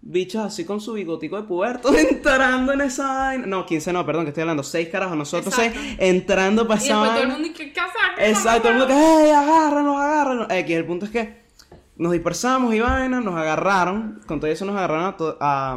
[0.00, 3.46] bichos así con su bigotico de puberto entrando en esa vaina.
[3.46, 4.62] No, 15 no, perdón, que estoy hablando.
[4.62, 5.78] 6 carajos, nosotros Exacto.
[5.82, 7.92] 6 entrando para Y después todo el mundo, ¿y qué casa?
[8.18, 10.46] Exacto, todo el mundo que, ¡hey, agárranos, agárranos!
[10.50, 11.48] X, el punto es que
[11.96, 14.20] nos dispersamos y vaina, nos agarraron.
[14.26, 15.72] Con todo eso nos agarraron a, a-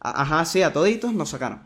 [0.00, 1.62] a- ajá, sí, a toditos, nos sacaron.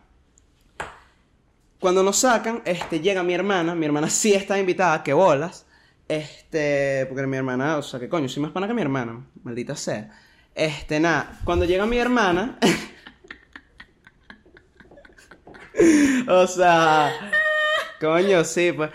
[1.81, 5.67] Cuando nos sacan, este, llega mi hermana, mi hermana sí está invitada, que bolas.
[6.09, 9.77] Este, porque mi hermana, o sea, que coño, soy más pana que mi hermana, maldita
[9.77, 10.11] sea.
[10.55, 12.59] Este, nada, cuando llega mi hermana,
[16.29, 17.13] o sea,
[18.01, 18.91] coño, sí, pues.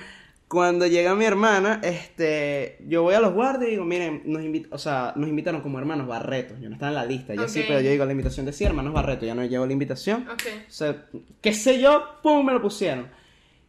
[0.54, 4.68] Cuando llega mi hermana, este, yo voy a los guardias y digo, miren, nos invit
[4.72, 6.60] o sea, nos invitaron como hermanos Barretos.
[6.62, 7.66] Yo no estaba en la lista, ya sí, Ok.
[7.70, 10.28] pero yo digo la invitación decía hermanos Barretos, ya no llevo la invitación.
[10.32, 10.44] Ok.
[10.70, 11.08] O sea,
[11.42, 13.08] qué sé yo, pum, me lo pusieron.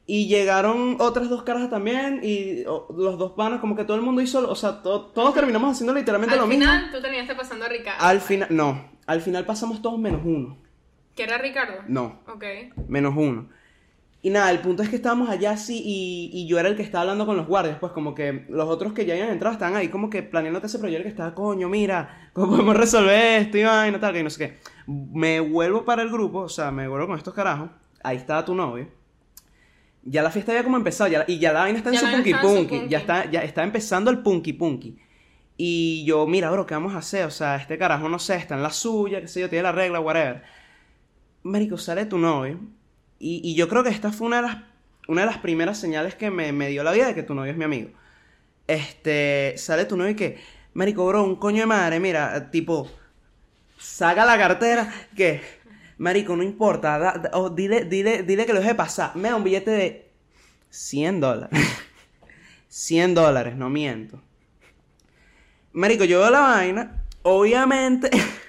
[0.06, 4.02] Y llegaron otras dos caras también y o, los dos panas, como que todo el
[4.02, 6.96] mundo hizo, o sea, to- todos terminamos haciendo literalmente Al lo final, mismo.
[6.98, 8.04] tú terminaste pasando a Ricardo.
[8.04, 10.58] Al final, no, al final pasamos todos menos uno.
[11.16, 11.78] ¿Que era Ricardo?
[11.88, 12.44] No, Ok.
[12.88, 13.48] menos uno.
[14.24, 16.82] Y nada, el punto es que estábamos allá así y, y yo era el que
[16.82, 19.76] estaba hablando con los guardias, pues como que los otros que ya habían entrado estaban
[19.76, 23.58] ahí como que planeando que ese proyecto que estaba, coño, mira, ¿cómo podemos resolver esto
[23.58, 24.58] y vaina, tal, que no sé qué.
[24.88, 27.68] Me vuelvo para el grupo, o sea, me vuelvo con estos carajos,
[28.02, 28.88] ahí estaba tu novio.
[30.02, 32.00] Ya la fiesta había como empezado, ya, la- y ya la vaina está en Ya
[32.00, 32.88] su la vaina punky está en su punky, punky.
[32.90, 34.98] ya está, ya está empezando el punky punky.
[35.56, 37.26] Y yo, mira, bro, ¿qué vamos a hacer?
[37.26, 39.72] O sea, este carajo, no sé, está en la suya, qué sé yo, tiene la
[39.72, 40.42] regla, whatever.
[41.42, 42.58] Marico, sale tu novio.
[43.18, 44.56] Y, yo creo que esta fue una de las,
[45.08, 47.52] una de las primeras señales que me, me dio la vida de que tu novio
[47.52, 47.90] es mi amigo.
[48.66, 50.38] Este, sale tu novio y que,
[50.74, 52.90] Marico, bro, un coño de madre, mira, tipo,
[53.78, 55.40] saca la cartera, que,
[55.98, 59.14] Marico, no importa, da- da- oh, dile, dile, dile que lo deje pasar.
[59.16, 60.10] Me da un billete de
[60.70, 61.58] 100 dólares.
[62.68, 64.20] 100 dólares, no miento.
[65.72, 68.10] Marico, yo veo la vaina, obviamente.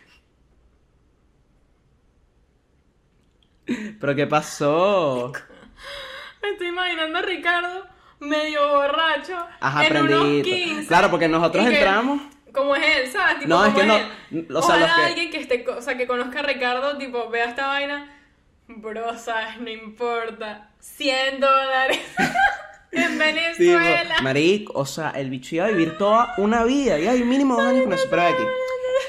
[4.00, 5.32] ¿Pero qué pasó?
[6.42, 7.88] Me estoy imaginando a Ricardo
[8.20, 9.38] medio borracho.
[9.60, 10.50] Ajá, en unos prendidito.
[10.50, 12.22] 15, Claro, porque nosotros que- entramos.
[12.54, 13.40] Como es él, ¿sabes?
[13.40, 16.08] Tipo, No, es que no- o sea, Ojalá que- alguien que esté, o sea, que
[16.08, 18.12] conozca a Ricardo, tipo, vea esta vaina.
[18.68, 19.60] Bro, ¿sabes?
[19.60, 20.70] No importa.
[20.80, 22.00] 100 dólares.
[22.92, 24.22] En Venezuela.
[24.22, 27.66] marico, o sea, el bicho iba a vivir toda una vida, y hay mínimo dos
[27.66, 28.44] años con eso, pero aquí.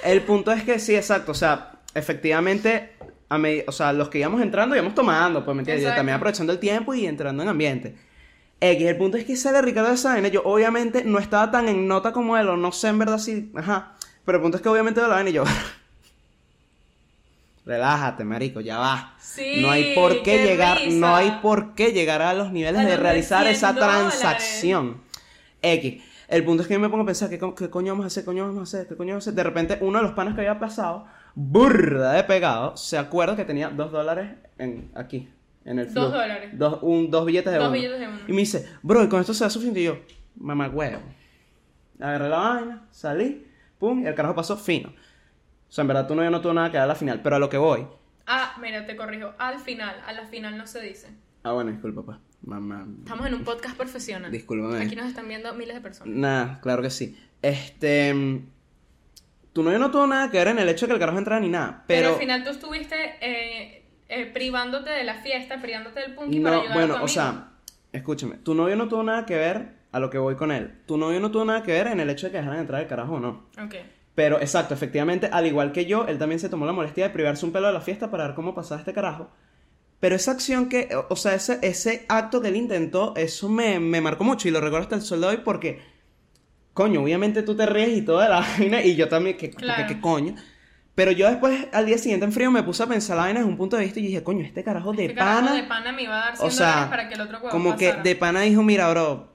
[0.02, 2.95] El punto es que sí, exacto, o sea, efectivamente,
[3.28, 5.94] a o sea, los que íbamos entrando íbamos tomando, pues, ¿me entiendes?
[5.94, 7.96] También aprovechando el tiempo y entrando en ambiente.
[8.60, 11.86] X, el punto es que sale Ricardo de vaina, yo obviamente no estaba tan en
[11.86, 13.92] nota como él, o no sé en verdad si, ajá,
[14.24, 15.44] pero el punto es que obviamente de la vaina y yo...
[17.66, 19.14] Relájate, marico, ya va.
[19.18, 20.96] Sí, no hay por qué, qué llegar, risa.
[20.98, 24.18] no hay por qué llegar a los niveles A de realizar 100 esa dólares.
[24.20, 25.00] transacción.
[25.60, 26.00] X.
[26.28, 28.22] El punto es que yo me pongo a pensar, ¿qué, qué coño vamos a hacer?
[28.22, 28.86] ¿Qué coño vamos a hacer?
[28.86, 29.34] ¿Qué coño vamos a hacer?
[29.34, 31.06] De repente, uno de los panas que había pasado,
[31.36, 35.28] burda de pegado, se acuerda que tenía dos dólares en, aquí,
[35.66, 36.08] en el Dos flujo.
[36.18, 36.50] dólares.
[36.58, 37.74] Dos, un, dos billetes de Dos uno.
[37.74, 38.18] billetes de uno.
[38.26, 39.80] Y me dice, bro, ¿y con esto se da suficiente?
[39.80, 39.98] Y yo,
[40.36, 41.02] mamá huevo.
[42.00, 43.46] Agarré la vaina, salí,
[43.78, 44.88] pum, y el carajo pasó fino.
[44.88, 47.20] O sea, en verdad, tú no, yo no tuvo nada que dar a la final,
[47.22, 47.86] pero a lo que voy.
[48.26, 49.32] Ah, mira, te corrijo.
[49.38, 51.08] Al final, a la final no se dice.
[51.42, 52.18] Ah, bueno, disculpa, pues.
[52.42, 52.86] Mamá.
[53.02, 54.30] Estamos en un podcast profesional.
[54.30, 54.82] Discúlpame.
[54.84, 56.14] Aquí nos están viendo miles de personas.
[56.14, 57.16] Nada, claro que sí.
[57.42, 58.14] Este.
[58.14, 58.46] mm,
[59.56, 61.40] Tu novio no tuvo nada que ver en el hecho de que el carajo entrara
[61.40, 61.82] ni nada.
[61.86, 62.12] Pero, Pero.
[62.12, 66.72] al final tú estuviste eh, eh, privándote de la fiesta, privándote del punky para ayudar
[66.72, 67.52] a bueno, tu o sea,
[67.90, 68.36] escúchame.
[68.36, 70.82] Tu novio no tuvo nada que ver a lo que voy con él.
[70.84, 72.86] Tu novio no tuvo nada que ver en el hecho de que dejaran entrar el
[72.86, 73.46] carajo o no.
[73.58, 73.76] Ok.
[74.14, 77.46] Pero exacto, efectivamente, al igual que yo, él también se tomó la molestia de privarse
[77.46, 79.30] un pelo de la fiesta para ver cómo pasaba este carajo.
[80.00, 84.02] Pero esa acción que, o sea, ese, ese acto que él intentó, eso me, me
[84.02, 85.80] marcó mucho y lo recuerdo hasta el sol de hoy porque,
[86.76, 89.86] coño, obviamente tú te ríes y toda la vaina y yo también, que, Claro.
[89.88, 90.34] qué coño.
[90.94, 93.50] Pero yo después, al día siguiente en frío, me puse a pensar la vaina desde
[93.50, 95.54] un punto de vista y dije, coño, este carajo de Este carajo pana.
[95.54, 97.86] de pana me iba a dar 100 o sea, para que el otro como que
[97.88, 98.02] pasara.
[98.02, 99.32] de pana dijo, mira, bro,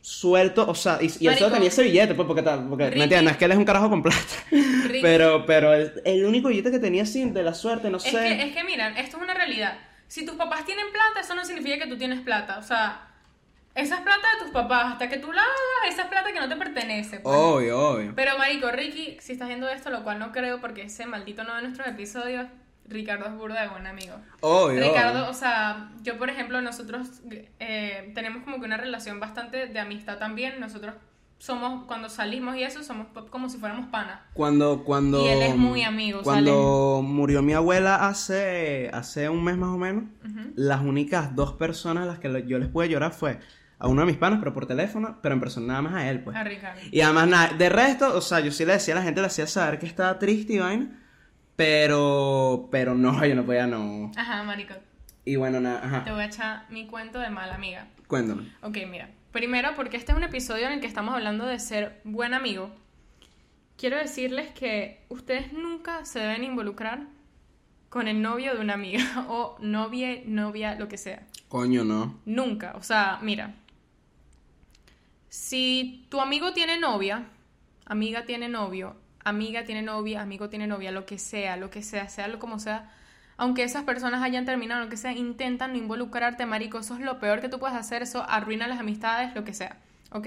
[0.00, 1.50] suelto, o sea, y, y Marico.
[1.50, 2.98] tenía ese billete, pues, porque, tal- porque Ricky.
[2.98, 3.24] ¿me entiendes?
[3.24, 4.18] No es que él es un carajo con plata.
[4.50, 4.98] Ricky.
[5.02, 8.10] Pero, pero el, el único billete que tenía así, de la suerte, no Es sé.
[8.10, 9.78] que, es que mira, esto es una realidad.
[10.08, 12.58] Si tus papás tienen plata, eso no significa que tú tienes plata.
[12.58, 13.09] O sea,
[13.74, 14.92] esa es plata de tus papás.
[14.92, 17.20] Hasta que tú la hagas, esa es plata que no te pertenece.
[17.20, 17.36] pues.
[17.36, 18.12] Obvio, obvio.
[18.14, 21.54] Pero, marico, Ricky, si estás viendo esto, lo cual no creo porque ese maldito no
[21.54, 22.46] de nuestros episodios,
[22.86, 24.16] Ricardo es burda de buen amigo.
[24.40, 24.82] Obvio.
[24.82, 25.30] Ricardo, obvio.
[25.30, 27.08] o sea, yo por ejemplo, nosotros
[27.60, 30.58] eh, tenemos como que una relación bastante de amistad también.
[30.58, 30.94] Nosotros
[31.38, 34.20] somos, cuando salimos y eso, somos como si fuéramos panas.
[34.34, 35.24] Cuando, cuando.
[35.24, 39.78] Y él es muy amigo, Cuando murió mi abuela hace, hace un mes más o
[39.78, 40.04] menos,
[40.54, 43.38] las únicas dos personas a las que yo les pude llorar fue
[43.80, 46.22] a uno de mis panas, pero por teléfono, pero en persona nada más a él,
[46.22, 46.36] pues.
[46.36, 46.80] A Ricardo.
[46.92, 49.26] Y además, nada, de resto, o sea, yo sí le decía a la gente, le
[49.26, 51.02] hacía saber que estaba triste y vaina,
[51.56, 54.12] pero, pero no, yo no podía, no.
[54.16, 54.74] Ajá, marico.
[55.24, 57.86] Y bueno, nada, Te voy a echar mi cuento de mala amiga.
[58.06, 58.52] cuéntame.
[58.62, 59.08] Ok, mira.
[59.32, 62.70] Primero, porque este es un episodio en el que estamos hablando de ser buen amigo,
[63.76, 67.06] quiero decirles que ustedes nunca se deben involucrar
[67.88, 71.26] con el novio de una amiga o novia, novia, lo que sea.
[71.48, 72.18] Coño, no.
[72.26, 72.72] Nunca.
[72.76, 73.54] O sea, mira.
[75.30, 77.28] Si tu amigo tiene novia,
[77.86, 82.08] amiga tiene novio, amiga tiene novia, amigo tiene novia, lo que sea, lo que sea,
[82.08, 82.90] sea lo como sea,
[83.36, 86.80] aunque esas personas hayan terminado, lo que sea, intentan no involucrarte, marico.
[86.80, 89.78] Eso es lo peor que tú puedes hacer, eso arruina las amistades, lo que sea.
[90.12, 90.26] Ok.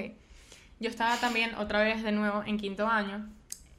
[0.79, 3.29] Yo estaba también otra vez de nuevo en quinto año.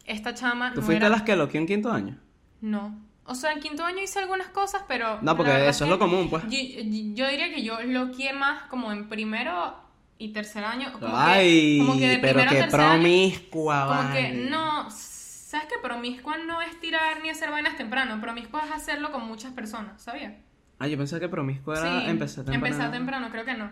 [0.04, 1.06] Esta chama ¿Tú no fuiste era...
[1.08, 2.16] a las que lo en quinto año?
[2.60, 2.96] No.
[3.24, 5.20] O sea, en quinto año hice algunas cosas, pero...
[5.22, 6.44] No, porque eso es que lo común, pues.
[6.44, 9.83] Yo, diría que yo loqueé más como en primero
[10.24, 10.92] y tercer año.
[10.92, 14.32] Como Ay, que, como que de pero primero a qué tercer año, promiscua, Como que
[14.50, 14.90] no...
[14.90, 15.74] ¿Sabes qué?
[15.80, 18.20] Promiscua no es tirar ni hacer vainas temprano.
[18.20, 20.32] Promiscua es hacerlo con muchas personas, ¿sabías?
[20.80, 22.66] Ah, yo pensé que promiscuo era sí, empezar temprano.
[22.66, 23.70] empezar temprano, creo que no.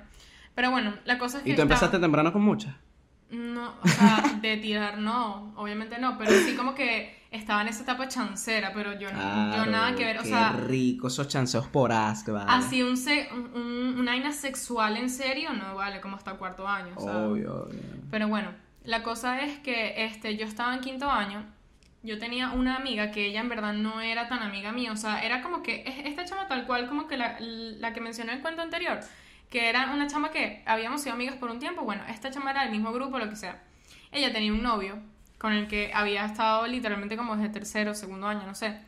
[0.55, 1.51] Pero bueno, la cosa es que...
[1.51, 2.75] ¿Y tú empezaste estaba- temprano con muchas?
[3.31, 7.83] No, o sea, de tirar no, obviamente no, pero sí como que estaba en esa
[7.83, 11.91] etapa chancera, pero yo, yo nada que ver, o qué sea, rico esos chanceos por
[11.93, 12.47] asco, vale.
[12.51, 16.69] así un, se- un- un- una vaina sexual en serio, no vale, como hasta cuarto
[16.69, 17.17] año, sea.
[17.27, 17.81] Obvio, obvio.
[18.11, 18.51] Pero bueno,
[18.85, 21.45] la cosa es que este, yo estaba en quinto año,
[22.03, 25.23] yo tenía una amiga que ella en verdad no era tan amiga mía, o sea,
[25.25, 28.37] era como que es- esta chama tal cual como que la, la que mencioné en
[28.39, 29.01] el cuento anterior,
[29.51, 32.63] que era una chama que habíamos sido amigas por un tiempo, bueno, esta chama era
[32.63, 33.63] del mismo grupo, lo que sea.
[34.11, 34.99] Ella tenía un novio
[35.43, 38.81] con el que había estado literalmente como desde tercero, segundo año, no sé.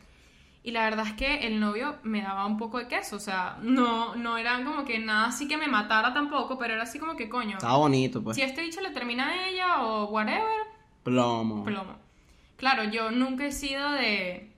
[0.63, 3.57] Y la verdad es que el novio me daba un poco de queso, o sea,
[3.61, 7.17] no, no era como que nada así que me matara tampoco, pero era así como
[7.17, 7.57] que coño.
[7.57, 8.37] Estaba bonito, pues.
[8.37, 10.65] Si este dicho le termina a ella o whatever,
[11.03, 11.65] Plomo.
[11.65, 11.97] plomo.
[12.55, 14.53] Claro, yo nunca he sido de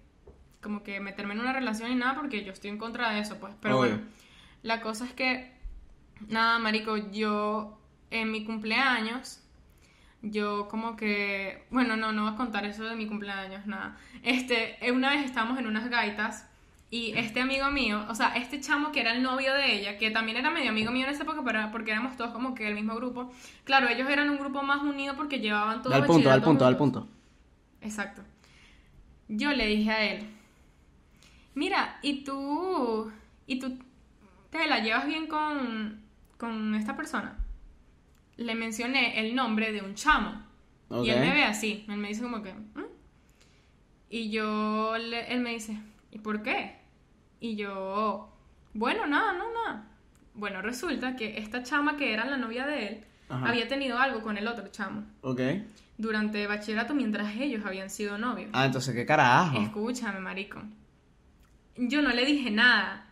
[0.62, 3.39] como que meterme en una relación y nada porque yo estoy en contra de eso,
[3.39, 3.56] pues.
[3.60, 3.95] Pero Obvio.
[3.95, 4.08] bueno,
[4.62, 5.52] la cosa es que,
[6.28, 7.80] nada, marico, yo
[8.12, 9.41] en mi cumpleaños,
[10.22, 13.97] yo como que, bueno, no, no voy a contar eso de mi cumpleaños, nada.
[14.24, 16.47] Este, eh, una vez estábamos en unas gaitas
[16.89, 20.09] Y este amigo mío, o sea, este chamo que era el novio de ella, que
[20.09, 22.76] también era medio amigo mío en esa época, pero porque éramos todos como que el
[22.76, 23.30] mismo grupo.
[23.65, 26.78] Claro, ellos eran un grupo más unido porque llevaban todo Al punto, al punto, al
[26.78, 27.07] punto.
[27.82, 28.22] Exacto.
[29.28, 30.28] Yo le dije a él,
[31.55, 33.11] mira, ¿y tú,
[33.45, 33.78] y tú
[34.49, 36.01] te la llevas bien con,
[36.38, 37.38] con esta persona?
[38.38, 40.44] Le mencioné el nombre de un chamo.
[41.04, 42.54] Y él me ve así, él me dice como que...
[42.54, 42.86] ¿Mm?".
[44.10, 45.78] Y yo, él me dice,
[46.12, 46.78] ¿y por qué?
[47.40, 48.34] Y yo,
[48.74, 49.88] bueno, nada, no, nada.
[50.34, 54.38] Bueno, resulta que esta chama que era la novia de él había tenido algo con
[54.38, 55.04] el otro chamo.
[55.22, 55.42] Ok.
[55.98, 58.52] Durante bachillerato mientras ellos habían sido novios.
[58.54, 59.60] Ah, entonces, ¿qué carajo?
[59.60, 60.62] Escúchame, marico.
[61.76, 63.07] Yo no le dije nada.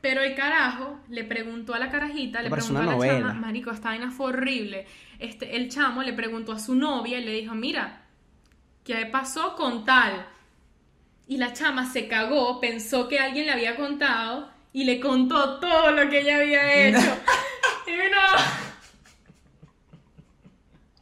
[0.00, 3.90] Pero el carajo le preguntó a la carajita, le preguntó a la chama, marico, esta
[3.90, 4.86] vaina fue horrible.
[5.18, 8.02] Este, el chamo le preguntó a su novia y le dijo, mira,
[8.82, 10.26] ¿qué pasó con tal?
[11.26, 15.90] Y la chama se cagó, pensó que alguien le había contado y le contó todo
[15.90, 17.16] lo que ella había hecho.
[17.86, 18.70] y no.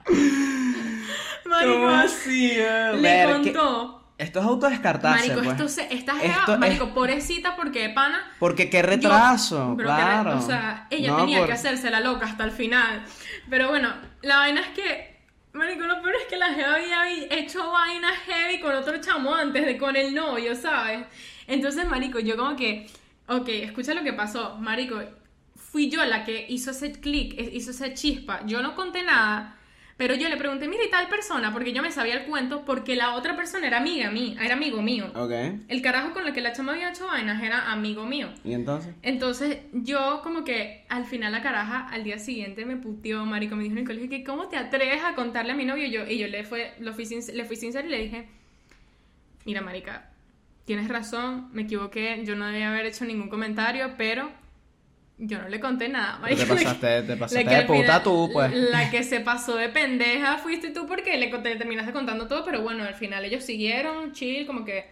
[1.49, 2.92] Marico, así, eh?
[2.94, 3.97] le contó.
[4.19, 5.29] Esto es autodescartarse.
[5.29, 5.57] Marico, pues.
[5.57, 6.14] esto se, esta
[6.59, 8.33] marico, pobrecita, porque pana.
[8.41, 10.39] Porque qué retraso, claro.
[10.39, 13.05] o sea, ella tenía que hacerse la loca hasta el final.
[13.49, 15.19] Pero bueno, la vaina es que
[15.53, 19.64] Marico, lo peor es que la jeva había hecho vaina heavy con otro chamo antes
[19.64, 21.07] de con el novio, ¿sabes?
[21.47, 22.87] Entonces, marico, yo como que,
[23.27, 25.01] ok, escucha lo que pasó, marico,
[25.57, 29.57] fui yo la que hizo ese clic, hizo esa chispa, yo no conté nada,
[29.99, 32.94] pero yo le pregunté, mira, y tal persona, porque yo me sabía el cuento, porque
[32.94, 35.11] la otra persona era amiga mía, era amigo mío.
[35.12, 35.32] Ok.
[35.66, 38.28] El carajo con el que la chama había hecho vainas era amigo mío.
[38.44, 38.94] ¿Y entonces?
[39.03, 43.64] Entonces, yo como que al final la caraja al día siguiente me puteó, marico, me
[43.64, 46.07] dijo en el colegio que cómo te atreves a contarle a mi novio y yo,
[46.07, 48.28] y yo le, fue, lo fui, le fui sincero y le dije,
[49.46, 50.12] mira, marica,
[50.64, 54.30] tienes razón, me equivoqué, yo no debía haber hecho ningún comentario, pero
[55.19, 56.21] yo no le conté nada.
[56.27, 58.53] Te pasaste, te pasaste de puta tú, pues.
[58.55, 62.85] La que se pasó de pendeja fuiste tú porque le, terminaste contando todo, pero bueno,
[62.85, 64.87] al final ellos siguieron, chill, como que...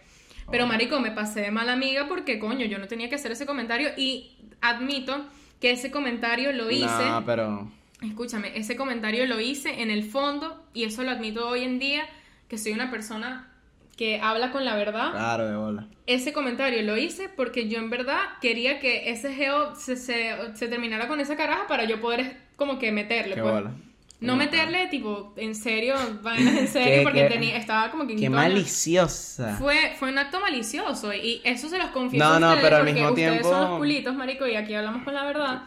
[0.49, 3.45] Pero marico, me pasé de mala amiga porque, coño, yo no tenía que hacer ese
[3.45, 5.25] comentario y admito
[5.59, 7.05] que ese comentario lo hice...
[7.05, 7.71] No, pero...
[8.01, 12.03] Escúchame, ese comentario lo hice en el fondo y eso lo admito hoy en día,
[12.47, 13.51] que soy una persona
[13.97, 15.11] que habla con la verdad.
[15.11, 15.87] Claro, de bola.
[16.05, 21.07] Ese comentario lo hice porque yo en verdad quería que ese geo se, se, terminara
[21.07, 23.35] con esa caraja para yo poder como que meterle.
[23.35, 23.53] Qué pues.
[23.53, 23.71] bola.
[24.19, 28.15] No meterle, tipo, en serio, vainas en serio, porque tenía, estaba como que...
[28.15, 29.57] Qué maliciosa.
[29.57, 33.09] Fue, fue un acto malicioso y eso se los confieso no, no, pero al mismo
[33.09, 33.49] ustedes tiempo...
[33.49, 35.63] son los culitos, marico, y aquí hablamos con la verdad.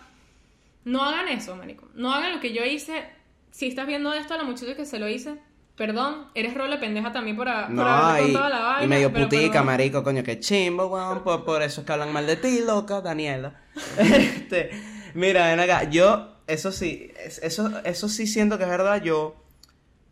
[0.85, 1.89] No hagan eso, marico.
[1.95, 3.05] No hagan lo que yo hice.
[3.53, 5.37] Si estás viendo esto a la muchacha que se lo hice,
[5.81, 8.85] Perdón, eres role pendeja también por, no, haber y, la vaina.
[8.85, 11.25] Y medio putica, marico, coño, que chimbo, weón.
[11.25, 13.63] Por, por, eso es que hablan mal de ti, loca, Daniela.
[13.99, 14.73] este,
[15.15, 17.11] mira, ven acá, yo, eso sí,
[17.41, 19.43] eso, eso sí siento que es verdad, yo,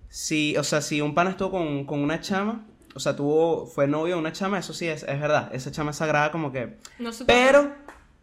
[0.08, 2.64] sí, o sea, si un pana estuvo con, con una chama,
[2.94, 5.90] o sea, tuvo, fue novio de una chama, eso sí es, es verdad, esa chama
[5.90, 6.78] es sagrada como que...
[6.98, 7.74] No pero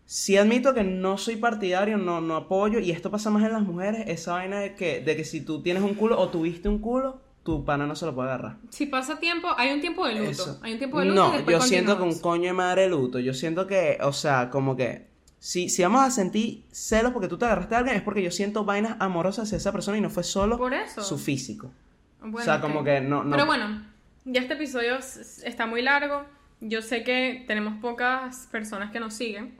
[0.04, 3.62] sí admito que no soy partidario, no, no apoyo, y esto pasa más en las
[3.62, 6.80] mujeres, esa vaina de que, de que si tú tienes un culo o tuviste un
[6.80, 8.58] culo tu pana no se lo puede agarrar.
[8.70, 10.58] Si pasa tiempo, hay un tiempo de luto.
[10.64, 11.32] Hay un tiempo de luto.
[11.32, 13.20] No, yo siento que un coño de madre luto.
[13.20, 15.14] Yo siento que, o sea, como que.
[15.38, 18.32] Si, si vamos a sentir celos porque tú te agarraste a alguien, es porque yo
[18.32, 20.60] siento vainas amorosas hacia esa persona y no fue solo
[20.98, 21.72] su físico.
[22.20, 23.30] o sea, como que no, no.
[23.30, 23.86] Pero bueno,
[24.24, 26.26] ya este episodio está muy largo.
[26.62, 29.56] Yo sé que tenemos pocas personas que nos siguen.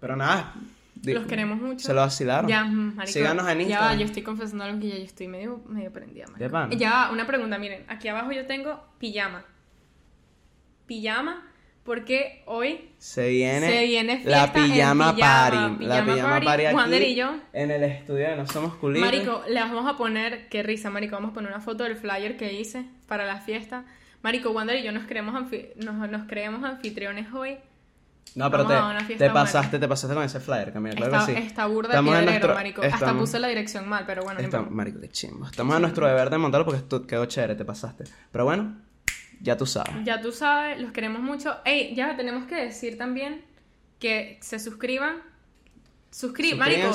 [0.00, 0.54] Pero nada,
[1.02, 1.86] los queremos mucho.
[1.86, 2.48] Se lo vacilaron.
[2.48, 3.12] Ya, marico.
[3.12, 3.92] Síganos en Instagram.
[3.92, 6.26] Ya, yo estoy confesando algo que ya yo estoy medio, medio prendida,
[6.76, 7.84] Ya, una pregunta, miren.
[7.88, 9.44] Aquí abajo yo tengo pijama.
[10.86, 11.50] Pijama
[11.84, 15.84] porque hoy se viene, se viene la pijama, party.
[15.84, 17.34] la pijama party, aquí y yo.
[17.52, 19.04] en el estudio de No Somos Culitos.
[19.04, 22.36] Marico, le vamos a poner, qué risa, Marico, vamos a poner una foto del flyer
[22.36, 23.84] que hice para la fiesta.
[24.22, 25.34] Marico, Wander y yo nos creemos,
[25.76, 27.56] nos, nos creemos anfitriones hoy
[28.34, 31.46] no, pero te, te pasaste, te pasaste con ese flyer, Camila, claro está, que sí.
[31.46, 32.82] Está burda Estamos piedrero, nuestro, marico.
[32.82, 35.46] Hasta puse la dirección mal, pero bueno, Marico, qué chimbo.
[35.46, 38.04] Estamos a nuestro deber de montarlo porque esto quedó chévere, te pasaste.
[38.30, 38.76] Pero bueno,
[39.40, 40.04] ya tú sabes.
[40.04, 41.56] Ya tú sabes, los queremos mucho.
[41.64, 43.44] Ey, ya tenemos que decir también
[43.98, 45.16] que se suscriban.
[46.10, 46.92] Suscriban, marico.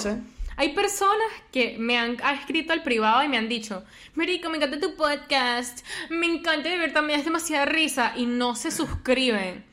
[0.57, 3.83] Hay personas que me han escrito al privado y me han dicho,
[4.13, 8.55] Marico, me encanta tu podcast, me encanta de ver también, es demasiada risa, y no
[8.55, 9.65] se suscriben.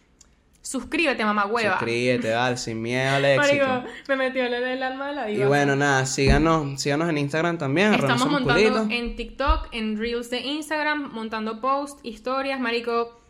[0.62, 1.72] Suscríbete, mamá hueva.
[1.72, 3.66] Suscríbete, dale, sin miedo al éxito.
[3.66, 5.44] Marico, me metió el alma de la diva.
[5.44, 7.92] Y bueno, nada, síganos, síganos en Instagram también.
[7.94, 13.20] Estamos montando en TikTok, en Reels de Instagram, montando posts, historias, marico.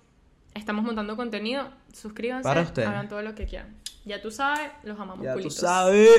[0.54, 1.70] Estamos montando contenido.
[1.94, 2.44] Suscríbanse.
[2.44, 2.60] Para.
[2.60, 3.76] Hagan todo lo que quieran.
[4.04, 5.56] Ya tú sabes, los amamos Ya tú culitos.
[5.56, 6.10] sabes.